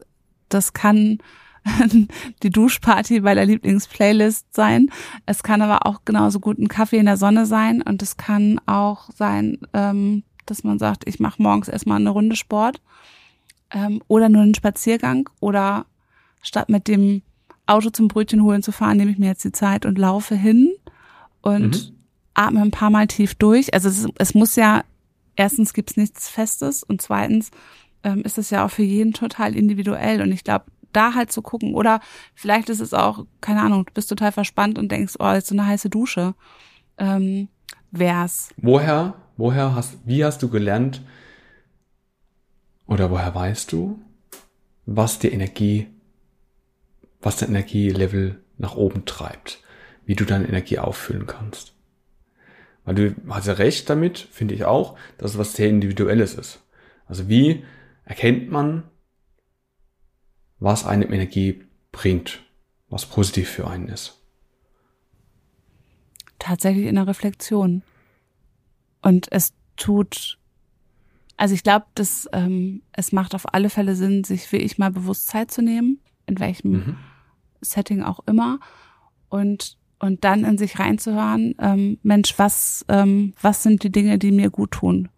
[0.47, 1.17] das kann
[2.41, 4.91] die Duschparty bei der Lieblingsplaylist sein.
[5.25, 8.61] Es kann aber auch genauso gut ein Kaffee in der Sonne sein und es kann
[8.65, 12.81] auch sein, ähm, dass man sagt, ich mache morgens erstmal eine Runde Sport
[13.71, 15.85] ähm, oder nur einen Spaziergang oder
[16.41, 17.23] statt mit dem
[17.67, 20.73] Auto zum Brötchen holen zu fahren, nehme ich mir jetzt die Zeit und laufe hin
[21.41, 21.95] und mhm.
[22.33, 23.73] atme ein paar Mal tief durch.
[23.73, 24.83] Also es, es muss ja,
[25.35, 27.51] erstens gibt's nichts Festes und zweitens
[28.03, 31.41] ähm, ist es ja auch für jeden total individuell und ich glaube, da halt zu
[31.41, 31.99] gucken oder
[32.33, 35.55] vielleicht ist es auch, keine Ahnung, du bist total verspannt und denkst, oh, jetzt so
[35.55, 36.33] eine heiße Dusche.
[36.97, 37.49] Ähm,
[37.91, 38.49] wär's.
[38.57, 41.01] Woher, woher hast, wie hast du gelernt,
[42.87, 43.99] oder woher weißt du,
[44.85, 45.87] was die Energie,
[47.21, 49.63] was dein Energielevel nach oben treibt,
[50.05, 51.73] wie du deine Energie auffüllen kannst?
[52.85, 56.63] Weil du hast ja recht damit, finde ich auch, dass es was sehr Individuelles ist.
[57.05, 57.63] Also wie
[58.05, 58.83] erkennt man,
[60.59, 62.41] was einem Energie bringt,
[62.89, 64.21] was positiv für einen ist?
[66.39, 67.83] Tatsächlich in der Reflexion.
[69.01, 70.37] Und es tut
[71.37, 74.89] also ich glaube, dass ähm, es macht auf alle Fälle Sinn, sich wie ich mal
[74.89, 76.97] bewusst Zeit zu nehmen, in welchem mhm.
[77.61, 78.59] Setting auch immer,
[79.29, 84.31] und und dann in sich reinzuhören, ähm, Mensch, was ähm, was sind die Dinge, die
[84.31, 85.09] mir gut tun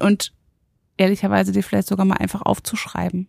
[0.00, 0.32] und
[0.96, 3.28] ehrlicherweise die vielleicht sogar mal einfach aufzuschreiben,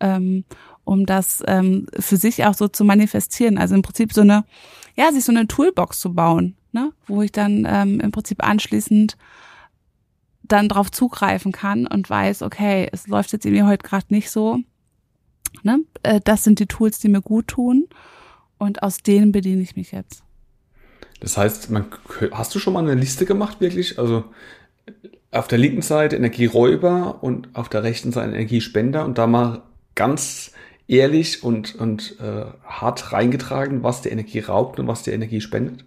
[0.00, 0.44] ähm,
[0.84, 3.58] um das ähm, für sich auch so zu manifestieren.
[3.58, 4.44] Also im Prinzip so eine,
[4.96, 9.16] ja, sich so eine Toolbox zu bauen, ne, wo ich dann ähm, im Prinzip anschließend
[10.42, 14.60] dann drauf zugreifen kann und weiß, okay, es läuft jetzt irgendwie heute gerade nicht so.
[15.62, 15.80] Ne?
[16.02, 17.88] Äh, das sind die Tools, die mir gut tun
[18.58, 20.22] und aus denen bediene ich mich jetzt.
[21.20, 21.86] Das heißt, man,
[22.32, 23.98] hast du schon mal eine Liste gemacht, wirklich?
[23.98, 24.24] Also
[25.30, 29.62] auf der linken Seite Energieräuber und auf der rechten Seite Energiespender und da mal
[29.94, 30.52] ganz
[30.86, 35.84] ehrlich und, und äh, hart reingetragen, was die Energie raubt und was die Energie spendet?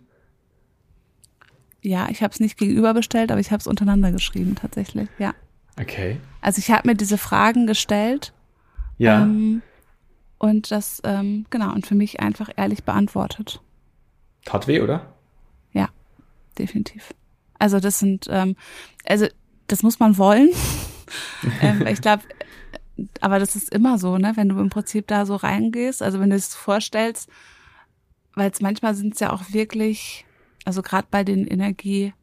[1.81, 5.33] Ja, ich habe es nicht gegenüber bestellt, aber ich habe es untereinander geschrieben tatsächlich, ja.
[5.79, 6.17] Okay.
[6.41, 8.33] Also ich habe mir diese Fragen gestellt.
[9.01, 9.23] Ja.
[9.23, 9.61] Ähm,
[10.37, 13.61] und das, ähm, genau, und für mich einfach ehrlich beantwortet.
[14.45, 15.13] Tat weh, oder?
[15.73, 15.89] Ja,
[16.57, 17.13] definitiv.
[17.59, 18.55] Also das sind, ähm,
[19.05, 19.27] also
[19.67, 20.49] das muss man wollen.
[21.61, 22.23] ähm, ich glaube,
[23.21, 26.29] aber das ist immer so, ne, wenn du im Prinzip da so reingehst, also wenn
[26.29, 27.29] du es vorstellst,
[28.35, 30.25] weil es manchmal sind es ja auch wirklich
[30.65, 32.13] also gerade bei den Energie,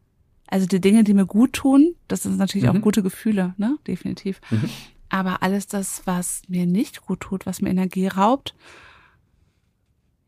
[0.46, 2.76] also die Dinge, die mir gut tun, das sind natürlich mhm.
[2.76, 3.78] auch gute Gefühle, ne?
[3.86, 4.40] Definitiv.
[4.50, 4.70] Mhm.
[5.10, 8.54] Aber alles das, was mir nicht gut tut, was mir Energie raubt,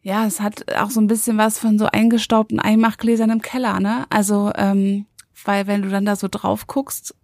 [0.03, 4.07] ja, es hat auch so ein bisschen was von so eingestaubten Einmachgläsern im Keller, ne?
[4.09, 5.07] Also, ähm,
[5.45, 7.15] weil wenn du dann da so drauf guckst,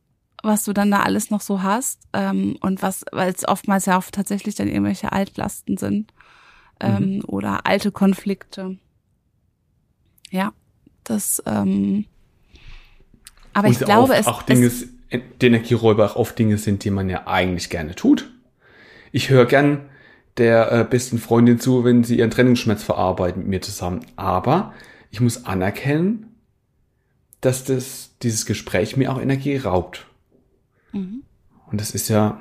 [0.42, 3.98] was du dann da alles noch so hast ähm, und was, weil es oftmals ja
[3.98, 6.12] auch tatsächlich dann irgendwelche Altlasten sind
[6.80, 7.22] ähm, mhm.
[7.26, 8.78] oder alte Konflikte.
[10.30, 10.52] Ja,
[11.04, 12.04] das, ähm,
[13.54, 16.90] aber Und ich glaube, es, auch Dinge, es, die Energieräuber auch oft Dinge sind, die
[16.90, 18.30] man ja eigentlich gerne tut.
[19.12, 19.88] Ich höre gern
[20.36, 24.04] der äh, besten Freundin zu, wenn sie ihren Trennungsschmerz verarbeiten mit mir zusammen.
[24.16, 24.74] Aber
[25.11, 26.34] ich muss anerkennen,
[27.40, 30.07] dass das, dieses Gespräch mir auch Energie raubt.
[30.92, 31.22] Mhm.
[31.70, 32.40] Und das ist ja,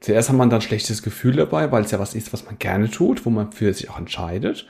[0.00, 2.58] zuerst hat man dann ein schlechtes Gefühl dabei, weil es ja was ist, was man
[2.58, 4.66] gerne tut, wo man für sich auch entscheidet.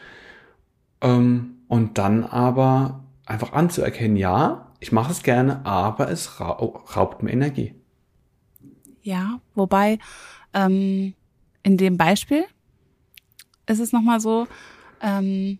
[1.01, 7.31] Ähm, und dann aber einfach anzuerkennen, ja, ich mache es gerne, aber es raubt mir
[7.31, 7.75] Energie.
[9.01, 9.99] Ja, wobei
[10.53, 11.15] ähm,
[11.63, 12.45] in dem Beispiel
[13.65, 14.47] ist es nochmal so,
[15.01, 15.59] ähm,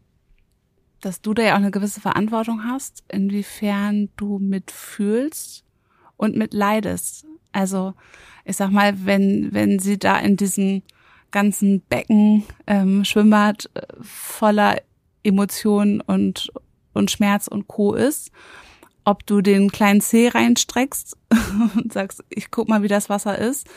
[1.01, 5.65] dass du da ja auch eine gewisse Verantwortung hast, inwiefern du mitfühlst
[6.19, 7.25] und mitleidest.
[7.51, 7.95] Also
[8.45, 10.83] ich sag mal, wenn, wenn sie da in diesem
[11.31, 14.83] ganzen Becken ähm, Schwimmbad äh, voller
[15.23, 16.53] Emotionen und,
[16.93, 17.95] und Schmerz und Co.
[17.95, 18.31] ist,
[19.05, 21.17] ob du den kleinen Zeh reinstreckst
[21.77, 23.69] und sagst, ich guck mal, wie das Wasser ist,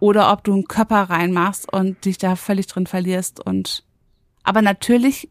[0.00, 3.84] oder ob du einen Körper reinmachst und dich da völlig drin verlierst und
[4.46, 5.28] aber natürlich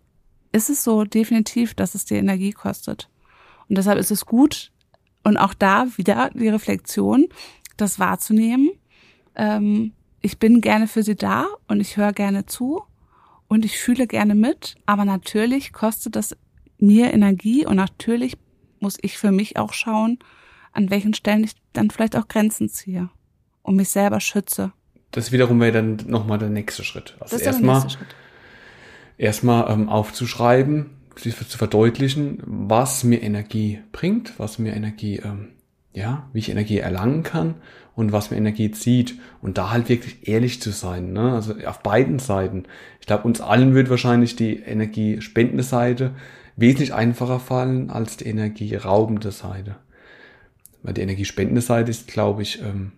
[0.51, 3.09] ist es so definitiv, dass es dir Energie kostet.
[3.69, 4.73] Und deshalb ist es gut
[5.23, 7.27] und auch da wieder die Reflexion,
[7.77, 8.71] das wahrzunehmen.
[9.35, 12.83] Ähm, ich bin gerne für sie da und ich höre gerne zu
[13.47, 16.35] und ich fühle gerne mit, aber natürlich kostet das
[16.77, 18.37] mir Energie und natürlich
[18.79, 20.19] muss ich für mich auch schauen,
[20.71, 23.09] an welchen Stellen ich dann vielleicht auch Grenzen ziehe
[23.63, 24.71] und mich selber schütze.
[25.11, 27.15] Das wiederum wäre dann nochmal der nächste Schritt.
[27.19, 27.87] Also erstmal
[29.17, 35.49] erstmal ähm, aufzuschreiben, zu verdeutlichen, was mir Energie bringt, was mir Energie, ähm,
[35.93, 37.55] ja, wie ich Energie erlangen kann
[37.95, 39.17] und was mir Energie zieht.
[39.41, 41.31] Und da halt wirklich ehrlich zu sein, ne?
[41.31, 42.63] Also auf beiden Seiten.
[42.99, 46.13] Ich glaube, uns allen wird wahrscheinlich die energiespendende Seite
[46.55, 49.75] wesentlich einfacher fallen als die energieraubende Seite.
[50.83, 52.93] Weil die energiespendende Seite ist, glaube ich, ähm,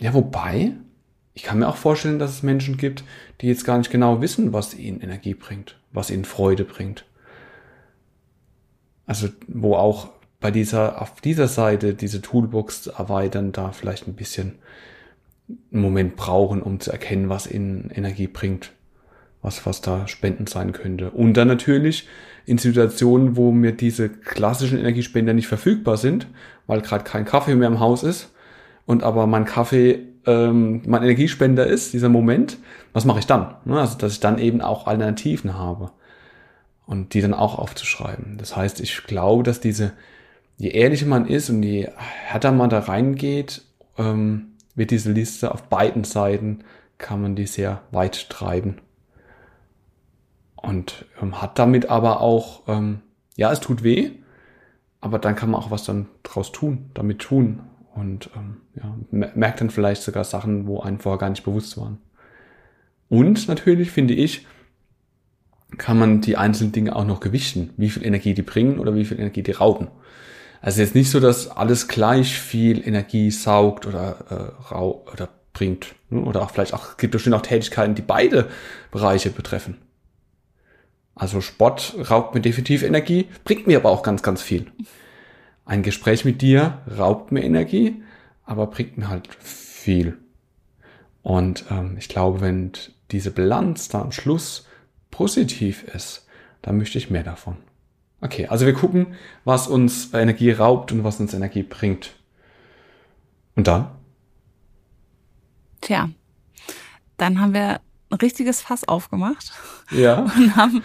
[0.00, 0.72] ja, wobei,
[1.32, 3.04] ich kann mir auch vorstellen, dass es Menschen gibt,
[3.40, 7.04] die jetzt gar nicht genau wissen, was ihnen Energie bringt, was ihnen Freude bringt.
[9.06, 10.08] Also, wo auch
[10.40, 14.58] bei dieser, auf dieser Seite diese Toolbox zu erweitern, da vielleicht ein bisschen
[15.72, 18.72] einen Moment brauchen, um zu erkennen, was ihnen Energie bringt
[19.44, 21.10] was, was da spendend sein könnte.
[21.10, 22.08] Und dann natürlich
[22.46, 26.26] in Situationen, wo mir diese klassischen Energiespender nicht verfügbar sind,
[26.66, 28.32] weil gerade kein Kaffee mehr im Haus ist
[28.86, 32.56] und aber mein Kaffee ähm, mein Energiespender ist, dieser Moment,
[32.94, 33.54] was mache ich dann?
[33.66, 35.90] Ne, also, dass ich dann eben auch Alternativen habe
[36.86, 38.38] und die dann auch aufzuschreiben.
[38.38, 39.92] Das heißt, ich glaube, dass diese,
[40.56, 43.60] je ehrlicher man ist und je härter man da reingeht,
[43.98, 46.60] ähm, wird diese Liste auf beiden Seiten,
[46.96, 48.78] kann man die sehr weit treiben
[50.66, 53.00] und ähm, hat damit aber auch, ähm,
[53.36, 54.10] ja, es tut weh,
[55.00, 57.60] aber dann kann man auch was dann draus tun, damit tun
[57.94, 58.96] und ähm, ja,
[59.34, 61.98] merkt dann vielleicht sogar Sachen, wo einem vorher gar nicht bewusst waren.
[63.08, 64.46] Und natürlich finde ich,
[65.78, 69.04] kann man die einzelnen Dinge auch noch gewichten, wie viel Energie die bringen oder wie
[69.04, 69.88] viel Energie die rauben.
[70.60, 75.94] Also jetzt nicht so, dass alles gleich viel Energie saugt oder äh, rau oder bringt.
[76.10, 76.20] Ne?
[76.20, 78.48] Oder auch vielleicht auch gibt es bestimmt auch Tätigkeiten, die beide
[78.90, 79.76] Bereiche betreffen.
[81.14, 84.66] Also Sport raubt mir definitiv Energie, bringt mir aber auch ganz, ganz viel.
[85.64, 88.02] Ein Gespräch mit dir raubt mir Energie,
[88.44, 90.18] aber bringt mir halt viel.
[91.22, 92.72] Und ähm, ich glaube, wenn
[93.10, 94.66] diese Bilanz da am Schluss
[95.10, 96.26] positiv ist,
[96.62, 97.56] dann möchte ich mehr davon.
[98.20, 102.14] Okay, also wir gucken, was uns Energie raubt und was uns Energie bringt.
[103.54, 103.90] Und dann?
[105.80, 106.08] Tja,
[107.16, 107.80] dann haben wir
[108.14, 109.52] ein richtiges Fass aufgemacht.
[109.90, 110.20] Ja.
[110.36, 110.82] Und haben,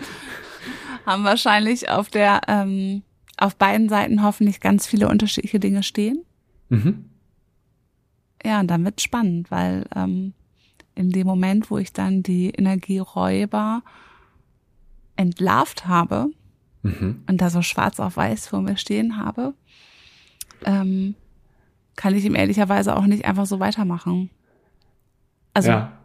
[1.05, 3.03] haben wahrscheinlich auf der, ähm,
[3.38, 6.25] auf beiden Seiten hoffentlich ganz viele unterschiedliche Dinge stehen.
[6.69, 7.05] Mhm.
[8.43, 10.34] Ja, und dann wird spannend, weil ähm,
[10.95, 13.84] in dem Moment, wo ich dann die Energieräuber
[15.17, 16.30] entlarvt habe
[16.84, 17.23] mhm.
[17.27, 19.53] und da so schwarz auf weiß vor mir stehen habe,
[20.63, 21.15] ähm,
[21.97, 24.30] kann ich ihm ehrlicherweise auch nicht einfach so weitermachen.
[25.53, 25.99] Also ja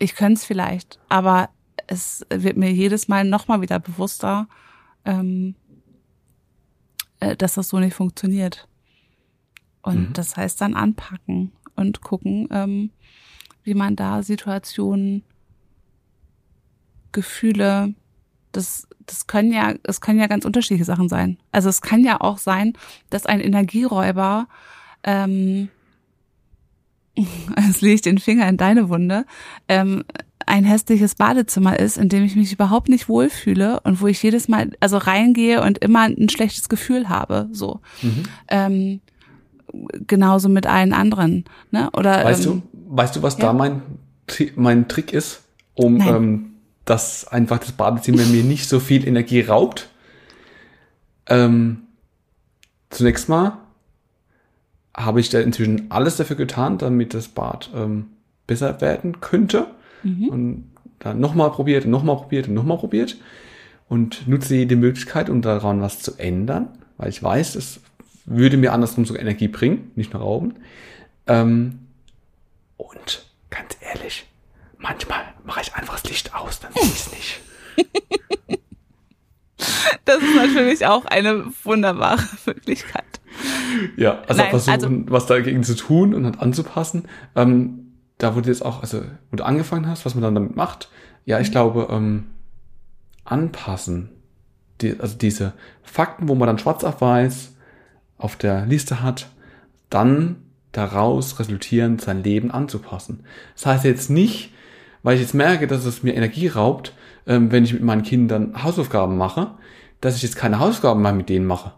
[0.00, 1.50] ich könnte es vielleicht, aber
[1.86, 4.48] es wird mir jedes Mal nochmal wieder bewusster,
[5.04, 5.54] ähm,
[7.20, 8.66] äh, dass das so nicht funktioniert.
[9.82, 10.12] Und mhm.
[10.14, 12.90] das heißt dann anpacken und gucken, ähm,
[13.62, 15.22] wie man da Situationen,
[17.12, 17.94] Gefühle,
[18.52, 21.38] das, das können ja, es können ja ganz unterschiedliche Sachen sein.
[21.52, 22.72] Also es kann ja auch sein,
[23.10, 24.48] dass ein Energieräuber
[25.02, 25.68] ähm,
[27.68, 29.24] es lege ich den Finger in deine Wunde,
[29.68, 30.04] ähm,
[30.46, 34.48] ein hässliches Badezimmer ist, in dem ich mich überhaupt nicht wohlfühle und wo ich jedes
[34.48, 37.48] Mal also reingehe und immer ein schlechtes Gefühl habe.
[37.52, 37.80] So.
[38.02, 38.22] Mhm.
[38.48, 39.00] Ähm,
[40.06, 41.44] genauso mit allen anderen.
[41.70, 41.90] Ne?
[41.92, 43.46] Oder, weißt ähm, du, weißt du, was ja?
[43.46, 43.82] da mein,
[44.56, 45.42] mein Trick ist,
[45.74, 46.46] um ähm,
[46.84, 49.88] dass einfach das Badezimmer mir nicht so viel Energie raubt?
[51.28, 51.82] Ähm,
[52.88, 53.58] zunächst mal
[54.96, 58.06] habe ich da inzwischen alles dafür getan, damit das Bad ähm,
[58.46, 59.68] besser werden könnte.
[60.02, 60.28] Mhm.
[60.28, 63.16] Und dann nochmal probiert nochmal probiert und nochmal probiert.
[63.88, 67.80] Und nutze jede Möglichkeit, um daran was zu ändern, weil ich weiß, es
[68.24, 70.54] würde mir andersrum sogar Energie bringen, nicht nur rauben.
[71.26, 71.80] Ähm,
[72.76, 74.26] und ganz ehrlich,
[74.78, 77.40] manchmal mache ich einfach das Licht aus, dann sehe ich es nicht.
[80.06, 83.19] Das ist natürlich auch eine wunderbare Möglichkeit.
[83.96, 87.04] Ja, also Nein, versuchen, also, was dagegen zu tun und dann anzupassen.
[87.36, 90.90] Ähm, da wurde jetzt auch, also wo du angefangen hast, was man dann damit macht.
[91.24, 91.52] Ja, ich mhm.
[91.52, 92.26] glaube, ähm,
[93.24, 94.10] anpassen.
[94.80, 97.54] Die, also diese Fakten, wo man dann schwarz auf weiß
[98.18, 99.28] auf der Liste hat,
[99.88, 100.36] dann
[100.72, 103.24] daraus resultierend sein Leben anzupassen.
[103.54, 104.52] Das heißt jetzt nicht,
[105.02, 106.94] weil ich jetzt merke, dass es mir Energie raubt,
[107.26, 109.52] ähm, wenn ich mit meinen Kindern Hausaufgaben mache,
[110.00, 111.72] dass ich jetzt keine Hausaufgaben mehr mit denen mache.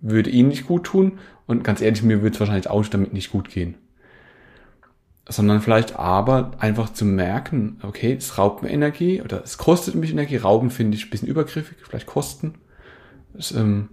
[0.00, 3.30] Würde ihnen nicht gut tun und ganz ehrlich, mir würde es wahrscheinlich auch damit nicht
[3.30, 3.76] gut gehen.
[5.28, 10.10] Sondern vielleicht aber einfach zu merken, okay, es raubt mir Energie oder es kostet mich
[10.10, 10.36] Energie.
[10.36, 12.54] Rauben finde ich ein bisschen übergriffig, vielleicht kosten.
[13.36, 13.88] Es ähm,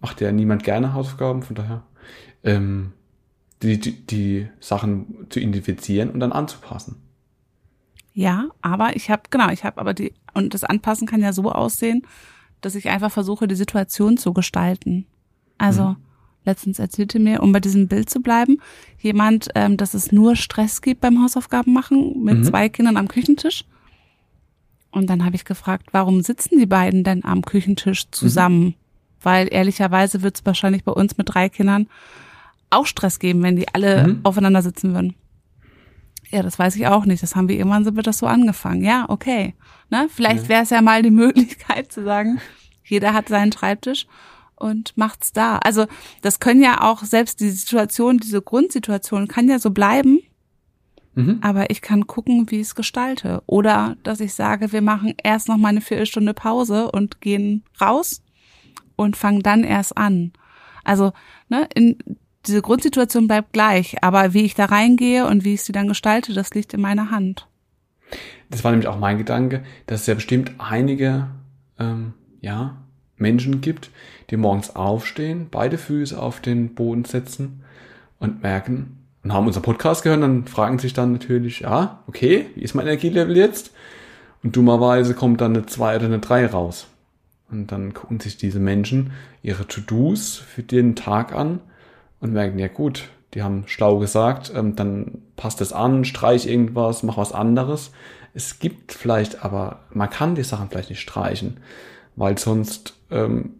[0.00, 1.82] macht ja niemand gerne Hausaufgaben, von daher
[2.44, 2.92] ähm,
[3.62, 7.02] die, die, die Sachen zu identifizieren und dann anzupassen.
[8.14, 11.50] Ja, aber ich habe, genau, ich habe aber die, und das Anpassen kann ja so
[11.52, 12.02] aussehen,
[12.60, 15.06] dass ich einfach versuche, die Situation zu gestalten.
[15.58, 15.96] Also, mhm.
[16.44, 18.60] letztens erzählte mir, um bei diesem Bild zu bleiben,
[18.98, 22.44] jemand, ähm, dass es nur Stress gibt beim Hausaufgaben machen mit mhm.
[22.44, 23.64] zwei Kindern am Küchentisch.
[24.90, 28.64] Und dann habe ich gefragt, warum sitzen die beiden denn am Küchentisch zusammen?
[28.64, 28.74] Mhm.
[29.20, 31.88] Weil ehrlicherweise wird es wahrscheinlich bei uns mit drei Kindern
[32.70, 34.20] auch Stress geben, wenn die alle mhm.
[34.22, 35.14] aufeinander sitzen würden.
[36.30, 37.22] Ja, das weiß ich auch nicht.
[37.22, 38.84] Das haben wir irgendwann so wird das so angefangen.
[38.84, 39.54] Ja, okay.
[39.90, 40.08] Ne?
[40.10, 40.48] Vielleicht ja.
[40.48, 42.40] wäre es ja mal die Möglichkeit zu sagen,
[42.84, 44.06] jeder hat seinen Schreibtisch
[44.58, 45.58] und macht's da.
[45.58, 45.86] Also
[46.22, 50.20] das können ja auch selbst die Situation, diese Grundsituation kann ja so bleiben.
[51.14, 51.38] Mhm.
[51.42, 53.42] Aber ich kann gucken, wie ich es gestalte.
[53.46, 58.22] Oder dass ich sage, wir machen erst noch mal eine Viertelstunde Pause und gehen raus
[58.96, 60.32] und fangen dann erst an.
[60.84, 61.12] Also
[61.48, 61.98] ne, in
[62.46, 66.32] diese Grundsituation bleibt gleich, aber wie ich da reingehe und wie ich sie dann gestalte,
[66.32, 67.48] das liegt in meiner Hand.
[68.48, 71.28] Das war nämlich auch mein Gedanke, dass es ja bestimmt einige
[71.78, 72.76] ähm, ja,
[73.18, 73.90] Menschen gibt,
[74.30, 77.62] die morgens aufstehen, beide Füße auf den Boden setzen
[78.18, 82.62] und merken und haben unseren Podcast gehört, dann fragen sich dann natürlich, ja, okay, wie
[82.62, 83.72] ist mein Energielevel jetzt?
[84.42, 86.86] Und dummerweise kommt dann eine 2 oder eine 3 raus.
[87.50, 89.12] Und dann gucken sich diese Menschen
[89.42, 91.60] ihre To-Dos für den Tag an
[92.20, 97.02] und merken, ja gut, die haben schlau gesagt, ähm, dann passt es an, streich irgendwas,
[97.02, 97.92] mach was anderes.
[98.34, 101.58] Es gibt vielleicht, aber man kann die Sachen vielleicht nicht streichen,
[102.18, 103.54] weil sonst ähm,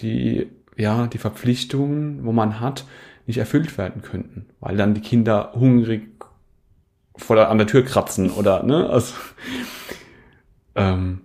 [0.00, 2.84] die, ja, die Verpflichtungen, wo man hat,
[3.26, 6.08] nicht erfüllt werden könnten, weil dann die Kinder hungrig
[7.16, 9.14] vor der, an der Tür kratzen oder, ne, also,
[10.74, 11.20] ähm,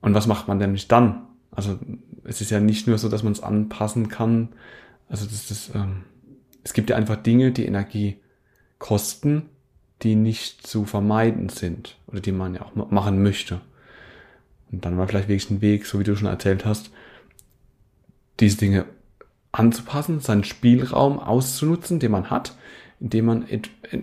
[0.00, 1.26] und was macht man denn nicht dann?
[1.50, 1.78] Also,
[2.24, 4.48] es ist ja nicht nur so, dass man es anpassen kann,
[5.08, 6.04] also das ist, ähm,
[6.64, 8.16] es gibt ja einfach Dinge, die Energie
[8.78, 9.50] kosten,
[10.02, 13.60] die nicht zu vermeiden sind oder die man ja auch machen möchte.
[14.70, 16.90] Und dann war vielleicht wirklich ein Weg, so wie du schon erzählt hast,
[18.40, 18.84] diese Dinge
[19.52, 22.56] anzupassen, seinen Spielraum auszunutzen, den man hat,
[23.00, 23.46] indem man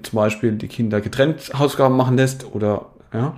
[0.04, 3.38] zum Beispiel die Kinder getrennt Hausaufgaben machen lässt oder ja,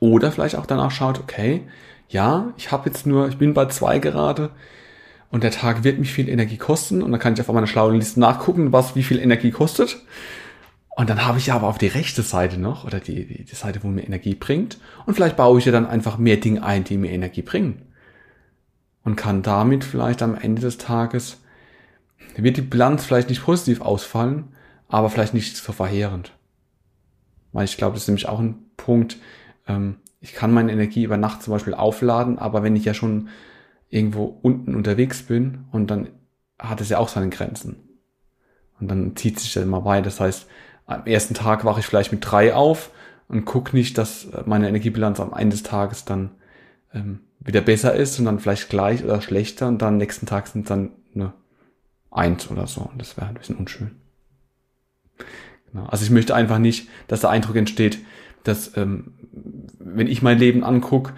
[0.00, 1.62] oder vielleicht auch danach schaut, okay,
[2.08, 4.50] ja, ich habe jetzt nur, ich bin bei zwei gerade,
[5.32, 7.96] und der Tag wird mich viel Energie kosten und dann kann ich auf meiner schlauen
[7.96, 9.96] Liste nachgucken, was wie viel Energie kostet.
[10.94, 13.82] Und dann habe ich aber auf die rechte Seite noch oder die, die, die Seite,
[13.82, 14.78] wo mir Energie bringt.
[15.06, 17.82] Und vielleicht baue ich ja dann einfach mehr Dinge ein, die mir Energie bringen.
[19.02, 21.40] Und kann damit vielleicht am Ende des Tages,
[22.36, 24.54] wird die Bilanz vielleicht nicht positiv ausfallen,
[24.88, 26.32] aber vielleicht nicht so verheerend.
[27.52, 29.16] Weil ich glaube, das ist nämlich auch ein Punkt,
[29.66, 33.28] ähm, ich kann meine Energie über Nacht zum Beispiel aufladen, aber wenn ich ja schon
[33.90, 36.08] irgendwo unten unterwegs bin und dann
[36.58, 37.76] hat es ja auch seine Grenzen.
[38.78, 40.04] Und dann zieht sich das immer weiter.
[40.04, 40.46] Das heißt,
[40.96, 42.90] am ersten Tag wache ich vielleicht mit drei auf
[43.28, 46.30] und gucke nicht, dass meine Energiebilanz am Ende des Tages dann
[46.94, 50.90] ähm, wieder besser ist, sondern vielleicht gleich oder schlechter und dann nächsten Tag sind dann
[51.14, 51.32] eine
[52.10, 52.82] Eins oder so.
[52.82, 53.92] Und das wäre ein bisschen unschön.
[55.72, 55.86] Genau.
[55.86, 57.98] Also ich möchte einfach nicht, dass der Eindruck entsteht,
[58.44, 59.14] dass ähm,
[59.78, 61.14] wenn ich mein Leben angucke,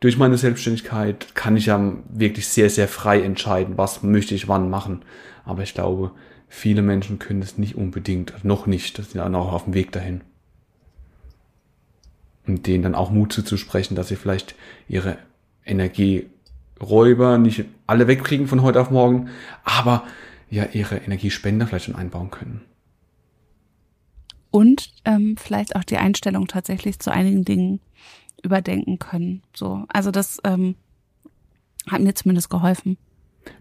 [0.00, 4.70] durch meine Selbstständigkeit kann ich ja wirklich sehr, sehr frei entscheiden, was möchte ich wann
[4.70, 5.02] machen.
[5.44, 6.12] Aber ich glaube,
[6.48, 9.74] viele Menschen können es nicht unbedingt, also noch nicht, das sind ja noch auf dem
[9.74, 10.22] Weg dahin.
[12.46, 14.54] Und denen dann auch Mut zuzusprechen, dass sie vielleicht
[14.88, 15.18] ihre
[15.64, 16.26] Energie
[16.80, 19.28] Energieräuber nicht alle wegkriegen von heute auf morgen,
[19.64, 20.04] aber
[20.50, 22.62] ja ihre Energiespender vielleicht schon einbauen können.
[24.50, 27.80] Und ähm, vielleicht auch die Einstellung tatsächlich zu einigen Dingen
[28.42, 29.42] überdenken können.
[29.54, 30.76] So, also das ähm,
[31.88, 32.96] hat mir zumindest geholfen.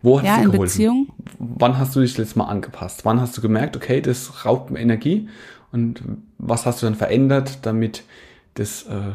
[0.02, 0.62] Wo hat ja, in geholfen?
[0.62, 1.14] Beziehung.
[1.40, 3.06] Wann hast du dich letztes Mal angepasst?
[3.06, 5.30] Wann hast du gemerkt, okay, das raubt mir Energie?
[5.72, 6.02] Und
[6.38, 8.04] was hast du dann verändert, damit
[8.56, 9.14] das, äh,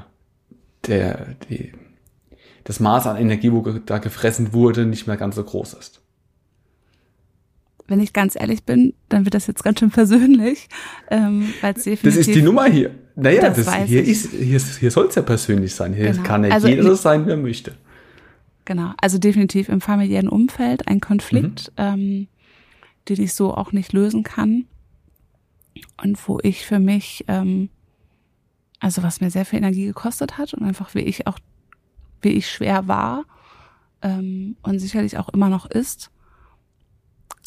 [0.86, 1.72] der, die,
[2.64, 6.00] das Maß an Energie, wo da gefressen wurde, nicht mehr ganz so groß ist?
[7.88, 10.68] Wenn ich ganz ehrlich bin, dann wird das jetzt ganz schön persönlich,
[11.10, 12.92] ähm, weil es definitiv Das ist die Nummer hier.
[13.16, 14.08] Naja, Das das hier, ich.
[14.08, 15.92] ist, hier, hier soll es ja persönlich sein.
[15.92, 16.22] Hier Genau.
[16.22, 17.74] kann ja Also jeder so sein, wer möchte.
[18.64, 21.84] Genau, also definitiv im familiären Umfeld ein Konflikt, Mhm.
[21.84, 22.28] ähm,
[23.08, 24.66] den ich so auch nicht lösen kann.
[26.02, 27.70] Und wo ich für mich, ähm,
[28.78, 31.38] also was mir sehr viel Energie gekostet hat und einfach wie ich auch,
[32.20, 33.24] wie ich schwer war
[34.02, 36.10] ähm, und sicherlich auch immer noch ist.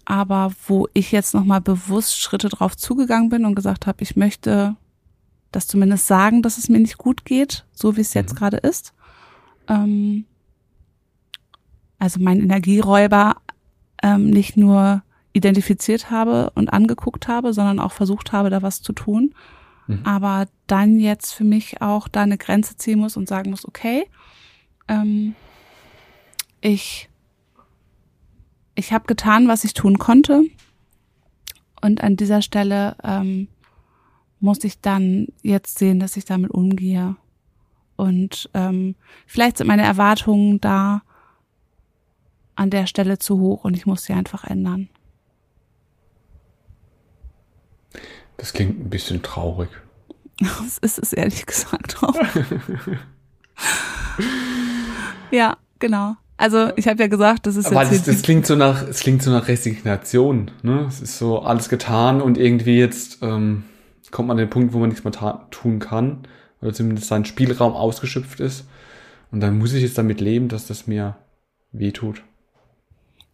[0.04, 4.76] Aber wo ich jetzt nochmal bewusst Schritte drauf zugegangen bin und gesagt habe, ich möchte
[5.52, 8.38] das zumindest sagen, dass es mir nicht gut geht, so wie es jetzt Mhm.
[8.38, 8.94] gerade ist.
[9.68, 10.26] Ähm,
[12.00, 13.38] also mein Energieräuber
[14.04, 18.94] ähm, nicht nur identifiziert habe und angeguckt habe, sondern auch versucht habe, da was zu
[18.94, 19.34] tun.
[19.88, 20.00] Mhm.
[20.04, 24.08] Aber dann jetzt für mich auch da eine Grenze ziehen muss und sagen muss, okay,
[24.88, 25.36] ähm,
[26.62, 27.10] ich,
[28.76, 30.44] ich habe getan, was ich tun konnte.
[31.82, 33.48] Und an dieser Stelle ähm,
[34.40, 37.16] muss ich dann jetzt sehen, dass ich damit umgehe.
[37.96, 38.96] Und ähm,
[39.28, 41.02] vielleicht sind meine Erwartungen da
[42.56, 44.90] an der Stelle zu hoch und ich muss sie einfach ändern.
[48.38, 49.70] Das klingt ein bisschen traurig.
[50.38, 52.14] Das ist es ehrlich gesagt auch.
[55.32, 56.18] ja, genau.
[56.36, 59.00] Also ich habe ja gesagt, das ist Weil jetzt das, das klingt so nach, es
[59.00, 60.52] klingt so nach Resignation.
[60.62, 60.86] Ne?
[60.90, 63.64] Es ist so alles getan und irgendwie jetzt ähm,
[64.12, 66.28] kommt man an den Punkt, wo man nichts mehr tun kann
[66.62, 68.68] oder zumindest sein Spielraum ausgeschöpft ist.
[69.32, 71.16] Und dann muss ich jetzt damit leben, dass das mir
[71.72, 72.24] wehtut.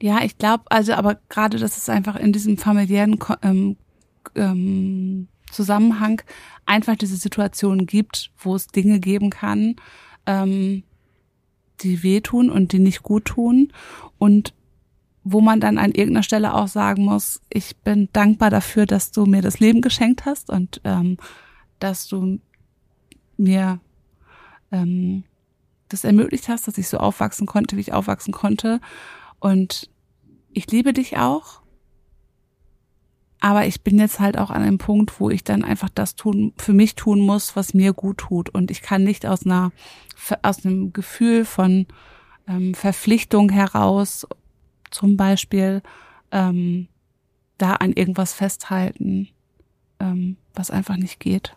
[0.02, 3.78] Ja, ich glaube, also aber gerade, dass es einfach in diesem familiären ähm,
[4.36, 6.22] ähm, Zusammenhang
[6.66, 9.76] einfach diese Situation gibt, wo es Dinge geben kann,
[10.26, 10.84] ähm,
[11.82, 13.72] die wehtun und die nicht gut tun
[14.18, 14.54] und
[15.24, 19.28] wo man dann an irgendeiner Stelle auch sagen muss, ich bin dankbar dafür, dass du
[19.28, 21.18] mir das Leben geschenkt hast und ähm,
[21.78, 22.40] dass du
[23.38, 23.80] mir
[24.72, 25.26] ähm,
[25.90, 28.80] das ermöglicht hast, dass ich so aufwachsen konnte, wie ich aufwachsen konnte.
[29.40, 29.91] Und
[30.54, 31.62] ich liebe dich auch.
[33.40, 36.54] Aber ich bin jetzt halt auch an einem Punkt, wo ich dann einfach das tun,
[36.58, 38.50] für mich tun muss, was mir gut tut.
[38.50, 39.72] Und ich kann nicht aus einer,
[40.44, 41.88] aus einem Gefühl von
[42.48, 44.28] ähm, Verpflichtung heraus,
[44.92, 45.82] zum Beispiel,
[46.32, 46.88] ähm,
[47.58, 49.30] da an irgendwas festhalten,
[50.00, 51.56] ähm, was einfach nicht geht.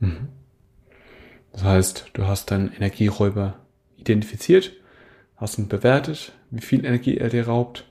[0.00, 0.28] Mhm.
[1.52, 3.60] Das heißt, du hast deinen Energieräuber
[3.98, 4.72] identifiziert,
[5.42, 7.86] hast ihn bewertet, wie viel Energie er dir raubt,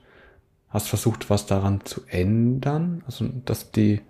[0.68, 4.00] hast versucht, was daran zu ändern, also dass die,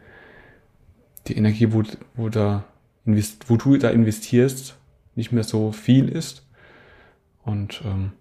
[1.27, 1.83] die Energie, wo,
[2.15, 2.65] wo, da
[3.05, 4.77] invest, wo du da investierst,
[5.15, 6.47] nicht mehr so viel ist.
[7.43, 8.13] Und ähm,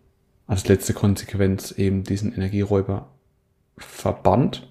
[0.48, 3.08] als letzte Konsequenz eben diesen Energieräuber
[3.78, 4.68] verbannt.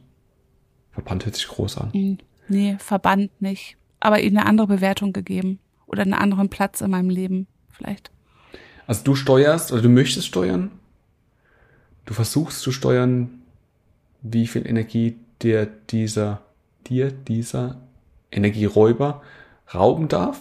[0.91, 1.91] Verbannt hört sich groß an.
[1.93, 2.19] Mm,
[2.51, 3.77] Nee, verbannt nicht.
[4.01, 5.61] Aber ihm eine andere Bewertung gegeben.
[5.87, 8.11] Oder einen anderen Platz in meinem Leben vielleicht.
[8.91, 10.73] Also du steuerst oder du möchtest steuern.
[12.07, 13.43] Du versuchst zu steuern,
[14.21, 16.43] wie viel Energie dir dieser,
[16.89, 17.81] dir dieser
[18.33, 19.23] Energieräuber
[19.73, 20.41] rauben darf.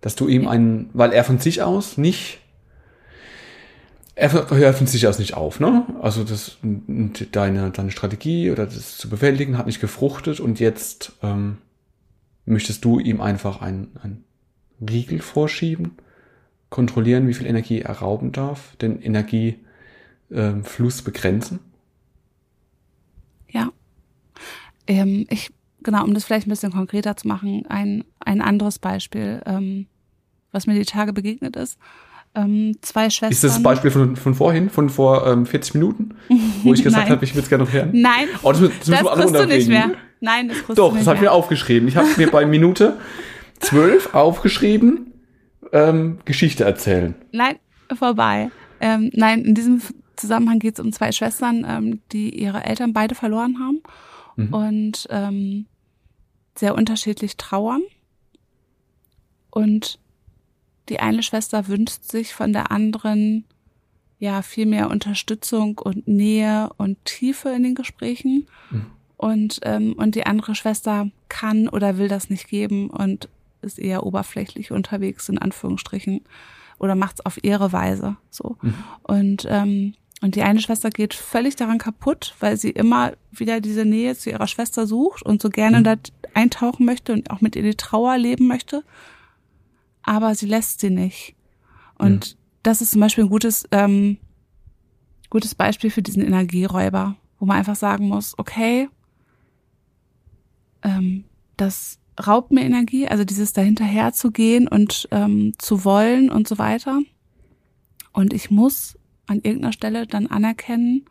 [0.00, 2.40] Dass du ihm einen, weil er von sich aus nicht,
[4.16, 5.86] er hört von sich aus nicht auf, ne?
[6.02, 6.56] Also das,
[7.30, 11.58] deine, deine Strategie oder das zu bewältigen hat nicht gefruchtet und jetzt ähm,
[12.46, 14.24] möchtest du ihm einfach einen, einen
[14.80, 15.98] Riegel vorschieben
[16.70, 21.60] kontrollieren, wie viel Energie er rauben darf, den Energiefluss begrenzen.
[23.50, 23.70] Ja.
[24.86, 25.50] Ähm, ich,
[25.82, 29.86] genau, um das vielleicht ein bisschen konkreter zu machen, ein, ein anderes Beispiel, ähm,
[30.52, 31.78] was mir die Tage begegnet ist.
[32.34, 33.32] Ähm, zwei Schwestern.
[33.32, 36.14] Ist das das Beispiel von, von vorhin, von vor ähm, 40 Minuten,
[36.62, 37.90] wo ich gesagt habe, ich würde es gerne noch hören?
[37.92, 39.92] Nein, Oh, das, das, das kriegst du nicht mehr.
[40.20, 41.88] Nein, das kriegst Doch, du nicht das habe ich mir aufgeschrieben.
[41.88, 42.98] Ich habe mir bei Minute
[43.60, 45.12] 12 aufgeschrieben,
[45.72, 47.14] ähm, Geschichte erzählen.
[47.32, 47.56] Nein,
[47.94, 48.50] vorbei.
[48.80, 49.82] Ähm, nein, in diesem
[50.16, 53.80] Zusammenhang geht es um zwei Schwestern, ähm, die ihre Eltern beide verloren haben
[54.38, 54.54] Mhm.
[54.54, 55.66] und ähm,
[56.56, 57.82] sehr unterschiedlich trauern.
[59.50, 59.98] Und
[60.88, 63.44] die eine Schwester wünscht sich von der anderen
[64.20, 68.46] ja viel mehr Unterstützung und Nähe und Tiefe in den Gesprächen.
[68.70, 68.86] Mhm.
[69.16, 73.28] Und, ähm, und die andere Schwester kann oder will das nicht geben und
[73.62, 76.22] ist eher oberflächlich unterwegs, in Anführungsstrichen,
[76.78, 78.16] oder macht es auf ihre Weise.
[78.30, 78.56] So.
[78.62, 78.74] Mhm.
[79.02, 83.84] Und, ähm, und die eine Schwester geht völlig daran kaputt, weil sie immer wieder diese
[83.84, 85.84] Nähe zu ihrer Schwester sucht und so gerne mhm.
[85.84, 85.94] da
[86.34, 88.84] eintauchen möchte und auch mit ihr die Trauer leben möchte.
[90.02, 91.34] Aber sie lässt sie nicht.
[91.98, 92.38] Und mhm.
[92.62, 94.18] das ist zum Beispiel ein gutes, ähm,
[95.30, 98.88] gutes Beispiel für diesen Energieräuber, wo man einfach sagen muss, okay,
[100.82, 101.24] ähm,
[101.56, 106.58] das raubt mir Energie, also dieses dahinterher zu gehen und ähm, zu wollen und so
[106.58, 107.00] weiter.
[108.12, 111.04] Und ich muss an irgendeiner Stelle dann anerkennen,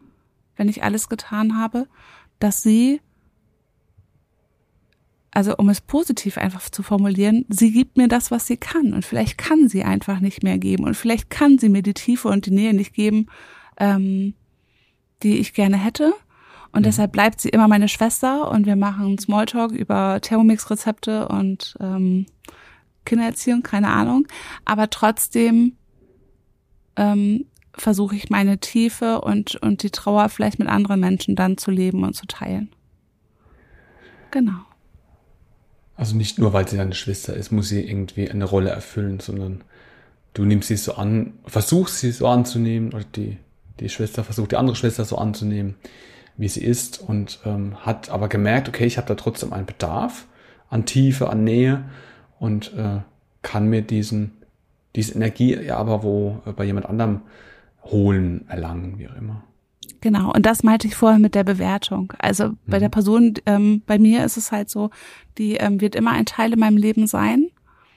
[0.56, 1.88] wenn ich alles getan habe,
[2.40, 3.00] dass sie,
[5.32, 8.94] also um es positiv einfach zu formulieren, sie gibt mir das, was sie kann.
[8.94, 10.84] Und vielleicht kann sie einfach nicht mehr geben.
[10.84, 13.28] Und vielleicht kann sie mir die Tiefe und die Nähe nicht geben,
[13.78, 14.34] ähm,
[15.24, 16.14] die ich gerne hätte.
[16.72, 16.84] Und mhm.
[16.84, 22.26] deshalb bleibt sie immer meine Schwester und wir machen Smalltalk über Thermomix-Rezepte und ähm,
[23.06, 24.28] Kindererziehung, keine Ahnung.
[24.66, 25.74] Aber trotzdem
[26.96, 31.72] ähm, versuche ich meine Tiefe und, und die Trauer vielleicht mit anderen Menschen dann zu
[31.72, 32.70] leben und zu teilen.
[34.32, 34.60] Genau.
[35.96, 39.64] Also nicht nur, weil sie deine Schwester ist, muss sie irgendwie eine Rolle erfüllen, sondern
[40.34, 43.38] du nimmst sie so an, versuchst sie so anzunehmen oder die,
[43.80, 45.76] die Schwester versucht die andere Schwester so anzunehmen,
[46.38, 50.28] wie sie ist und ähm, hat aber gemerkt, okay, ich habe da trotzdem einen Bedarf
[50.70, 51.86] an Tiefe, an Nähe
[52.40, 53.00] und äh,
[53.42, 54.34] kann mir diesen,
[54.96, 57.22] diese Energie ja aber wo äh, bei jemand anderem
[57.84, 59.44] holen, erlangen, wie auch immer.
[60.02, 62.14] Genau, und das meinte ich vorher mit der Bewertung.
[62.20, 62.58] Also mhm.
[62.68, 64.92] bei der Person, ähm, bei mir ist es halt so,
[65.38, 67.48] die ähm, wird immer ein Teil in meinem Leben sein,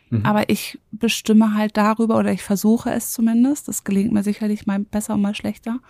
[0.08, 0.24] mhm.
[0.24, 4.78] aber ich bestimme halt darüber oder ich versuche es zumindest, das gelingt mir sicherlich mal
[4.78, 5.80] besser und mal schlechter,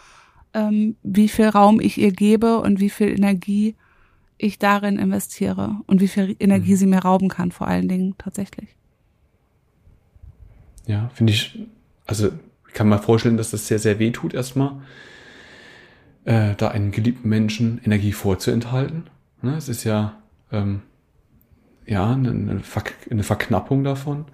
[0.54, 3.76] ähm, wie viel Raum ich ihr gebe und wie viel Energie
[4.38, 6.76] ich darin investiere und wie viel Energie mhm.
[6.76, 8.70] sie mir rauben kann, vor allen Dingen tatsächlich.
[10.86, 11.58] Ja, finde ich,
[12.06, 12.30] also
[12.66, 14.80] ich kann mir vorstellen, dass das sehr, sehr weh tut erstmal,
[16.24, 19.04] äh, da einem geliebten Menschen Energie vorzuenthalten.
[19.42, 19.56] Ne?
[19.56, 20.18] Es ist ja,
[20.50, 20.82] ähm,
[21.86, 22.62] ja, eine, eine,
[23.10, 24.26] eine Verknappung davon.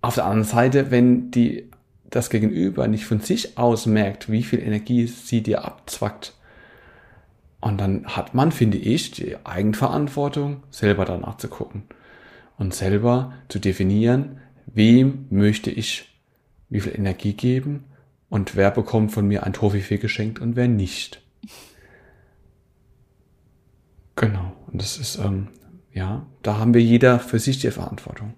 [0.00, 1.70] Auf der anderen Seite, wenn die
[2.12, 6.34] das Gegenüber nicht von sich aus merkt, wie viel Energie sie dir abzwackt,
[7.62, 11.84] und dann hat man, finde ich, die Eigenverantwortung, selber danach zu gucken
[12.58, 16.18] und selber zu definieren, wem möchte ich
[16.68, 17.84] wie viel Energie geben
[18.28, 21.22] und wer bekommt von mir ein Toffifee geschenkt und wer nicht.
[24.16, 24.56] Genau.
[24.66, 25.48] Und das ist, ähm,
[25.92, 28.34] ja, da haben wir jeder für sich die Verantwortung,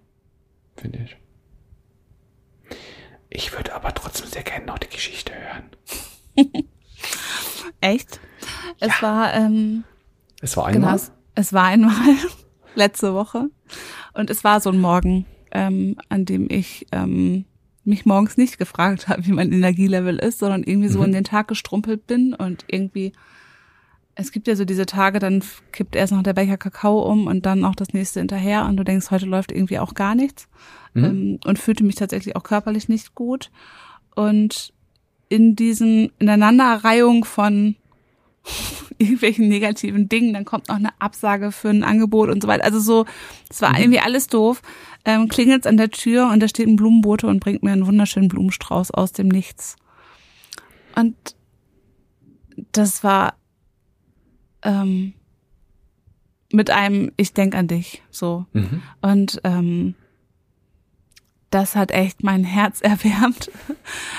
[0.77, 1.17] finde ich.
[3.37, 5.65] Ich würde aber trotzdem sehr gerne noch die Geschichte hören.
[7.81, 8.21] Echt?
[8.79, 9.03] Es ja.
[9.03, 9.83] war, ähm,
[10.41, 10.93] es war einmal.
[10.93, 11.05] Genau,
[11.35, 12.15] es war einmal
[12.77, 13.51] letzte Woche
[14.15, 17.45] und es war so ein Morgen, ähm, an dem ich ähm,
[17.83, 21.07] mich morgens nicht gefragt habe, wie mein Energielevel ist, sondern irgendwie so mhm.
[21.07, 23.13] in den Tag gestrumpelt bin und irgendwie
[24.17, 27.45] es gibt ja so diese Tage, dann kippt erst noch der Becher Kakao um und
[27.47, 30.49] dann noch das nächste hinterher und du denkst, heute läuft irgendwie auch gar nichts
[30.95, 31.05] mhm.
[31.05, 33.51] ähm, und fühlte mich tatsächlich auch körperlich nicht gut
[34.15, 34.73] und
[35.29, 37.77] in diesen Ineinanderreihung von
[38.99, 42.65] irgendwelchen negativen Dingen, dann kommt noch eine Absage für ein Angebot und so weiter.
[42.65, 43.07] Also so,
[43.51, 43.79] es war mhm.
[43.79, 44.63] irgendwie alles doof.
[45.05, 48.29] Ähm, klingelt an der Tür und da steht ein Blumenbote und bringt mir einen wunderschönen
[48.29, 49.77] Blumenstrauß aus dem Nichts.
[50.95, 51.17] Und
[52.73, 53.35] das war
[54.63, 55.15] ähm,
[56.53, 58.47] mit einem Ich denk an dich so.
[58.53, 58.83] Mhm.
[59.03, 59.95] Und ähm,
[61.55, 63.51] das hat echt mein Herz erwärmt.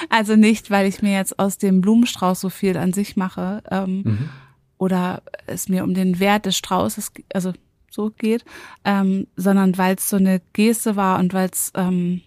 [0.09, 4.01] Also nicht, weil ich mir jetzt aus dem Blumenstrauß so viel an sich mache ähm,
[4.03, 4.29] mhm.
[4.77, 7.53] oder es mir um den Wert des Straußes, also
[7.91, 8.45] so geht,
[8.83, 12.21] ähm, sondern weil es so eine Geste war und weil es, ähm,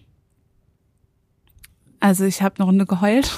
[1.99, 3.31] also ich habe eine Runde geheult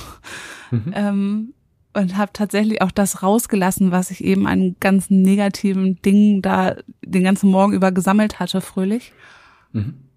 [0.72, 0.92] mhm.
[0.94, 1.54] ähm,
[1.94, 7.24] und habe tatsächlich auch das rausgelassen, was ich eben an ganzen negativen Dingen da den
[7.24, 9.12] ganzen Morgen über gesammelt hatte, fröhlich.
[9.74, 10.11] Mhm.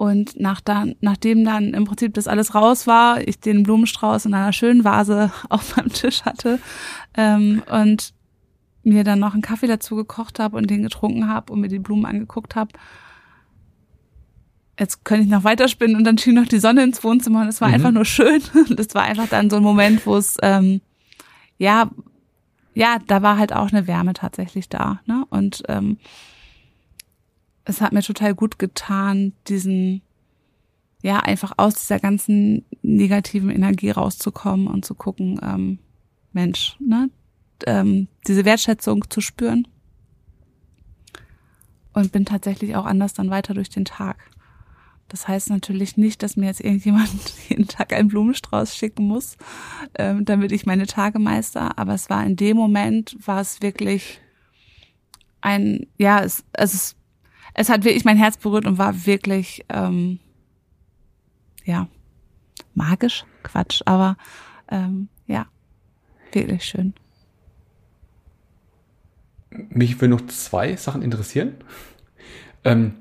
[0.00, 4.32] Und nach dann, nachdem dann im Prinzip das alles raus war, ich den Blumenstrauß in
[4.32, 6.58] einer schönen Vase auf meinem Tisch hatte
[7.18, 8.14] ähm, und
[8.82, 11.80] mir dann noch einen Kaffee dazu gekocht habe und den getrunken habe und mir die
[11.80, 12.70] Blumen angeguckt habe.
[14.78, 17.60] Jetzt könnte ich noch weiterspinnen und dann schien noch die Sonne ins Wohnzimmer und es
[17.60, 17.74] war mhm.
[17.74, 18.40] einfach nur schön.
[18.70, 20.80] Und es war einfach dann so ein Moment, wo es ähm,
[21.58, 21.90] ja,
[22.72, 25.02] ja, da war halt auch eine Wärme tatsächlich da.
[25.04, 25.26] Ne?
[25.28, 25.98] Und ähm,
[27.70, 30.02] es hat mir total gut getan, diesen
[31.02, 35.78] ja, einfach aus dieser ganzen negativen Energie rauszukommen und zu gucken, ähm,
[36.32, 37.08] Mensch, ne,
[37.66, 39.66] ähm, diese Wertschätzung zu spüren.
[41.92, 44.30] Und bin tatsächlich auch anders dann weiter durch den Tag.
[45.08, 47.10] Das heißt natürlich nicht, dass mir jetzt irgendjemand
[47.48, 49.36] jeden Tag einen Blumenstrauß schicken muss,
[49.96, 51.78] ähm, damit ich meine Tage meister.
[51.78, 54.20] Aber es war in dem Moment, war es wirklich
[55.40, 56.96] ein, ja, es, also es,
[57.54, 60.18] es hat wirklich mein Herz berührt und war wirklich, ähm,
[61.64, 61.88] ja,
[62.74, 64.16] magisch, Quatsch, aber
[64.70, 65.46] ähm, ja,
[66.32, 66.94] wirklich schön.
[69.50, 71.54] Mich würde noch zwei Sachen interessieren.
[72.64, 72.94] Ähm,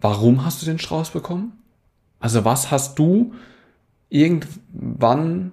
[0.00, 1.52] warum hast du den Strauß bekommen?
[2.20, 3.34] Also was hast du
[4.08, 5.52] irgendwann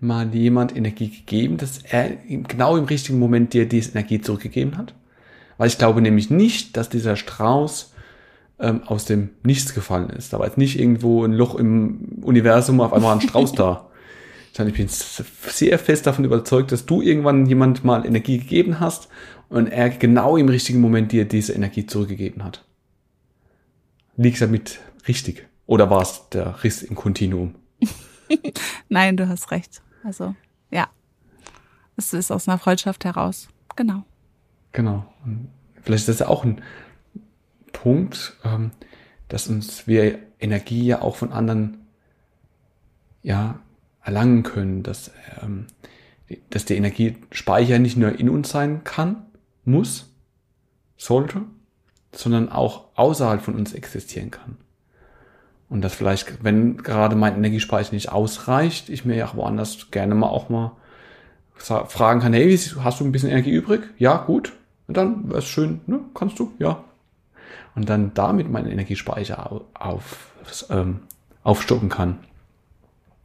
[0.00, 4.94] mal jemand Energie gegeben, dass er genau im richtigen Moment dir diese Energie zurückgegeben hat?
[5.58, 7.92] Weil ich glaube nämlich nicht, dass dieser Strauß
[8.58, 10.32] ähm, aus dem Nichts gefallen ist.
[10.32, 13.88] Da war jetzt nicht irgendwo ein Loch im Universum auf einmal ein Strauß da.
[14.56, 19.08] Ich bin sehr fest davon überzeugt, dass du irgendwann jemand mal Energie gegeben hast
[19.48, 22.64] und er genau im richtigen Moment dir diese Energie zurückgegeben hat.
[24.16, 24.78] Liegt damit
[25.08, 25.48] richtig?
[25.66, 27.56] Oder war es der Riss im Kontinuum?
[28.88, 29.82] Nein, du hast recht.
[30.04, 30.36] Also,
[30.70, 30.88] ja.
[31.96, 33.48] Es ist aus einer Freundschaft heraus.
[33.74, 34.04] Genau.
[34.74, 35.06] Genau.
[35.24, 35.48] Und
[35.82, 36.60] vielleicht ist das ja auch ein
[37.72, 38.72] Punkt, ähm,
[39.28, 41.78] dass uns wir Energie ja auch von anderen
[43.22, 43.60] ja
[44.02, 45.12] erlangen können, dass,
[45.42, 45.68] ähm,
[46.50, 49.24] dass der Energiespeicher nicht nur in uns sein kann,
[49.64, 50.12] muss,
[50.96, 51.42] sollte,
[52.12, 54.56] sondern auch außerhalb von uns existieren kann.
[55.68, 60.28] Und dass vielleicht, wenn gerade mein Energiespeicher nicht ausreicht, ich mir ja woanders gerne mal
[60.28, 60.72] auch mal
[61.54, 63.82] fragen kann, hey, hast du ein bisschen Energie übrig?
[63.98, 64.52] Ja, gut.
[64.86, 66.00] Und dann wäre es schön, ne?
[66.14, 66.52] Kannst du?
[66.58, 66.84] Ja.
[67.74, 71.00] Und dann damit meinen Energiespeicher auf, auf, ähm,
[71.42, 72.18] aufstocken kann.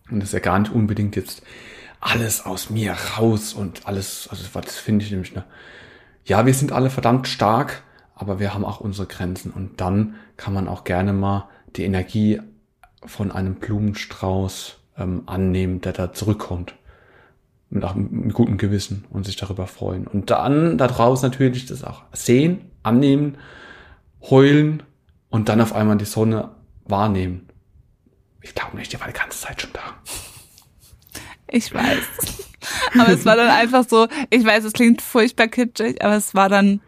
[0.10, 1.43] Und das ist ja gar nicht unbedingt jetzt
[1.99, 5.43] alles aus mir raus und alles, also was finde ich nämlich, ne?
[6.26, 7.84] Ja, wir sind alle verdammt stark,
[8.16, 9.51] aber wir haben auch unsere Grenzen.
[9.51, 12.41] Und dann kann man auch gerne mal die Energie
[13.05, 16.76] von einem Blumenstrauß ähm, annehmen, der da zurückkommt.
[17.70, 20.07] Mit, mit gutem Gewissen und sich darüber freuen.
[20.07, 23.38] Und dann daraus natürlich das auch sehen, annehmen,
[24.22, 24.84] heulen
[25.30, 26.49] und dann auf einmal die Sonne
[26.86, 27.47] wahrnehmen.
[28.41, 29.82] Ich glaube nicht, die war die ganze Zeit schon da.
[31.47, 32.03] Ich weiß.
[32.99, 36.49] aber es war dann einfach so, ich weiß, es klingt furchtbar kitschig, aber es war
[36.49, 36.82] dann,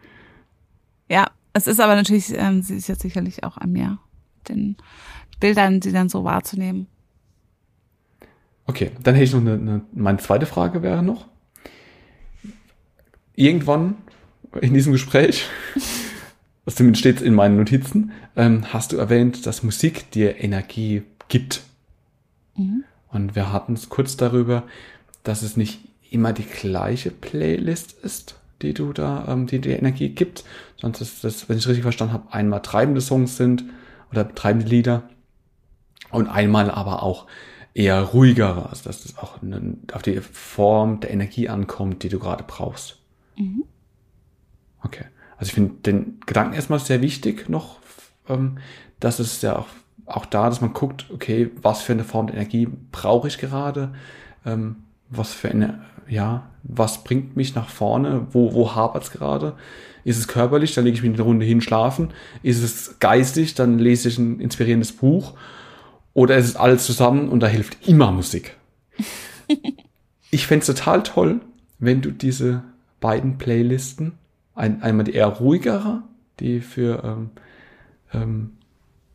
[1.08, 3.98] ja, es ist aber natürlich, ähm, sie ist jetzt sicherlich auch an mir,
[4.48, 4.76] den
[5.40, 6.86] Bildern, sie dann so wahrzunehmen.
[8.66, 11.26] Okay, dann hätte ich noch eine, eine, meine zweite Frage wäre noch.
[13.34, 13.96] Irgendwann
[14.60, 15.46] in diesem Gespräch,
[16.64, 21.62] was zumindest steht in meinen Notizen, ähm, hast du erwähnt, dass Musik dir Energie gibt.
[22.56, 22.84] Mhm.
[23.08, 24.64] Und wir hatten es kurz darüber,
[25.22, 30.10] dass es nicht immer die gleiche Playlist ist, die du da, ähm, die dir Energie
[30.10, 30.44] gibt,
[30.80, 33.64] sondern dass das, wenn ich richtig verstanden habe, einmal treibende Songs sind
[34.10, 35.04] oder treibende Lieder
[36.10, 37.26] und einmal aber auch
[37.74, 39.38] eher ruhigere, also dass das auch
[39.92, 42.98] auf die Form der Energie ankommt, die du gerade brauchst.
[43.36, 43.64] Mhm.
[44.82, 45.04] Okay.
[45.38, 47.78] Also ich finde den Gedanken erstmal sehr wichtig noch,
[48.28, 48.58] ähm,
[49.00, 49.66] dass es ja auch,
[50.06, 53.94] auch da, dass man guckt, okay, was für eine Form der Energie brauche ich gerade,
[54.44, 54.76] ähm,
[55.08, 59.56] was für eine, ja, was bringt mich nach vorne, wo, wo hapert es gerade?
[60.04, 62.10] Ist es körperlich, dann lege ich mich eine Runde hin schlafen.
[62.42, 65.34] Ist es geistig, dann lese ich ein inspirierendes Buch.
[66.14, 68.56] Oder ist es alles zusammen und da hilft immer Musik.
[70.30, 71.40] ich fände es total toll,
[71.78, 72.62] wenn du diese
[73.00, 74.12] beiden Playlisten,
[74.54, 76.02] ein, einmal die eher ruhigere,
[76.40, 77.30] die für, ähm,
[78.12, 78.52] ähm,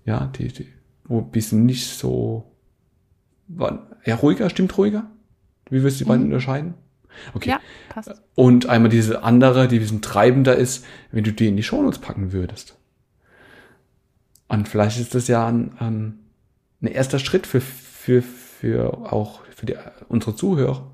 [0.05, 0.67] ja, die, die,
[1.05, 2.51] wo ein bisschen nicht so,
[4.03, 5.09] eher ruhiger, stimmt ruhiger?
[5.69, 6.31] Wie wirst du die beiden mhm.
[6.31, 6.73] unterscheiden?
[7.33, 7.49] Okay.
[7.49, 8.21] Ja, passt.
[8.35, 11.99] Und einmal diese andere, die ein bisschen treibender ist, wenn du die in die Shownotes
[11.99, 12.77] packen würdest.
[14.47, 16.19] Und vielleicht ist das ja ein, ein,
[16.81, 19.75] ein erster Schritt für, für, für auch für die,
[20.07, 20.91] unsere Zuhörer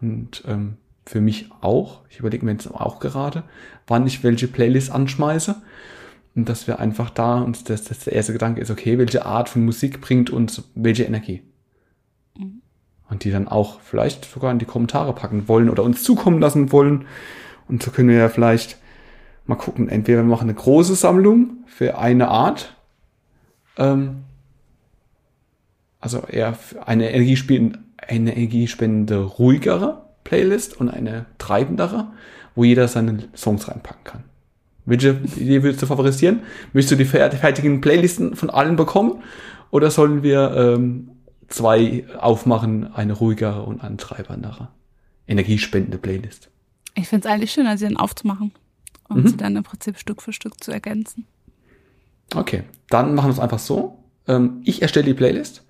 [0.00, 2.00] und ähm, für mich auch.
[2.08, 3.44] Ich überlege mir jetzt auch gerade,
[3.86, 5.56] wann ich welche Playlist anschmeiße.
[6.34, 9.50] Und dass wir einfach da uns das, das der erste Gedanke ist, okay, welche Art
[9.50, 11.42] von Musik bringt uns welche Energie?
[13.12, 16.72] und die dann auch vielleicht sogar in die Kommentare packen wollen oder uns zukommen lassen
[16.72, 17.04] wollen.
[17.68, 18.78] Und so können wir ja vielleicht
[19.46, 19.90] mal gucken.
[19.90, 22.74] Entweder wir machen eine große Sammlung für eine Art,
[23.76, 24.24] ähm,
[26.02, 32.08] also eher eine energiespendende, eine energiespendende ruhigere Playlist und eine treibendere,
[32.54, 34.24] wo jeder seine Songs reinpacken kann.
[34.84, 36.40] Welche Idee würdest du favorisieren?
[36.72, 39.22] Möchtest du die fertigen Playlisten von allen bekommen?
[39.70, 41.10] Oder sollen wir ähm,
[41.48, 44.68] zwei aufmachen, eine ruhigere und antreibendere,
[45.28, 46.50] energiespendende Playlist?
[46.94, 48.52] Ich finde es eigentlich schöner, sie dann aufzumachen
[49.08, 49.28] und mhm.
[49.28, 51.26] sie dann im Prinzip Stück für Stück zu ergänzen.
[52.34, 53.98] Okay, dann machen wir es einfach so.
[54.26, 55.64] Ähm, ich erstelle die Playlist,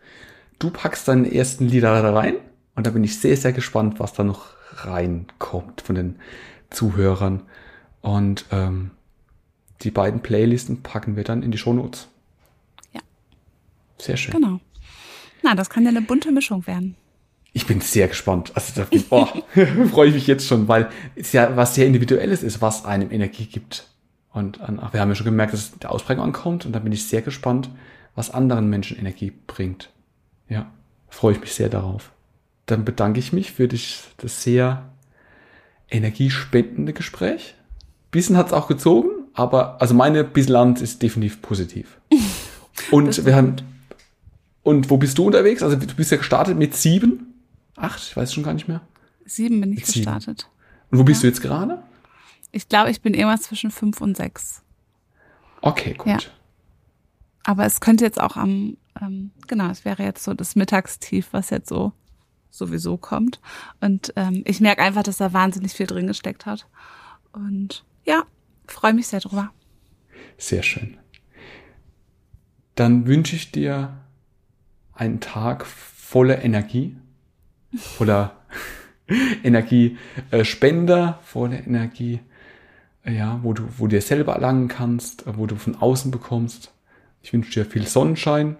[0.62, 2.36] du packst deine ersten Lieder da rein
[2.74, 6.16] und da bin ich sehr, sehr gespannt, was da noch reinkommt von den
[6.70, 7.42] Zuhörern.
[8.00, 8.92] Und ähm,
[9.82, 12.08] die beiden Playlisten packen wir dann in die Shownotes.
[12.92, 13.00] Ja.
[13.98, 14.32] Sehr schön.
[14.32, 14.60] Genau.
[15.42, 16.96] Na, das kann ja eine bunte Mischung werden.
[17.52, 18.52] Ich bin sehr gespannt.
[18.54, 19.26] Also da oh,
[19.90, 23.46] freue ich mich jetzt schon, weil es ja was sehr Individuelles ist, was einem Energie
[23.46, 23.88] gibt.
[24.32, 27.06] Und ach, wir haben ja schon gemerkt, dass der Ausprägung ankommt und da bin ich
[27.06, 27.68] sehr gespannt,
[28.14, 29.90] was anderen Menschen Energie bringt.
[30.52, 30.70] Ja,
[31.08, 32.12] freue ich mich sehr darauf.
[32.66, 34.90] Dann bedanke ich mich für dich, das sehr
[35.88, 37.54] energiespendende Gespräch.
[38.10, 41.98] Bisschen hat es auch gezogen, aber also meine Bilanz ist definitiv positiv.
[42.90, 43.56] Und wir haben
[44.62, 45.62] und wo bist du unterwegs?
[45.62, 47.34] Also du bist ja gestartet mit sieben,
[47.76, 48.80] acht, ich weiß schon gar nicht mehr.
[49.24, 50.40] Sieben bin ich mit gestartet.
[50.40, 50.90] Sieben.
[50.90, 51.28] Und wo bist ja.
[51.28, 51.82] du jetzt gerade?
[52.52, 54.62] Ich glaube, ich bin immer zwischen fünf und sechs.
[55.62, 56.06] Okay, gut.
[56.06, 56.18] Ja.
[57.44, 61.50] Aber es könnte jetzt auch am, ähm, genau, es wäre jetzt so das Mittagstief, was
[61.50, 61.92] jetzt so
[62.50, 63.40] sowieso kommt.
[63.80, 66.68] Und ähm, ich merke einfach, dass da wahnsinnig viel drin gesteckt hat.
[67.32, 68.24] Und ja,
[68.66, 69.50] freue mich sehr drüber.
[70.38, 70.98] Sehr schön.
[72.74, 73.96] Dann wünsche ich dir
[74.92, 76.96] einen Tag voller Energie,
[77.76, 78.36] voller
[79.42, 82.20] Energiespender, voller Energie,
[83.04, 86.72] ja, wo du, wo du dir selber erlangen kannst, wo du von außen bekommst.
[87.22, 88.56] Ich wünsche dir viel Sonnenschein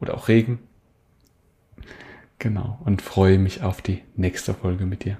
[0.00, 0.58] oder auch Regen.
[2.38, 5.18] Genau, und freue mich auf die nächste Folge mit dir.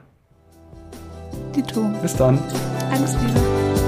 [1.55, 1.89] Die Tour.
[2.03, 2.39] Bis dann.
[2.91, 3.80] Alles Liebe.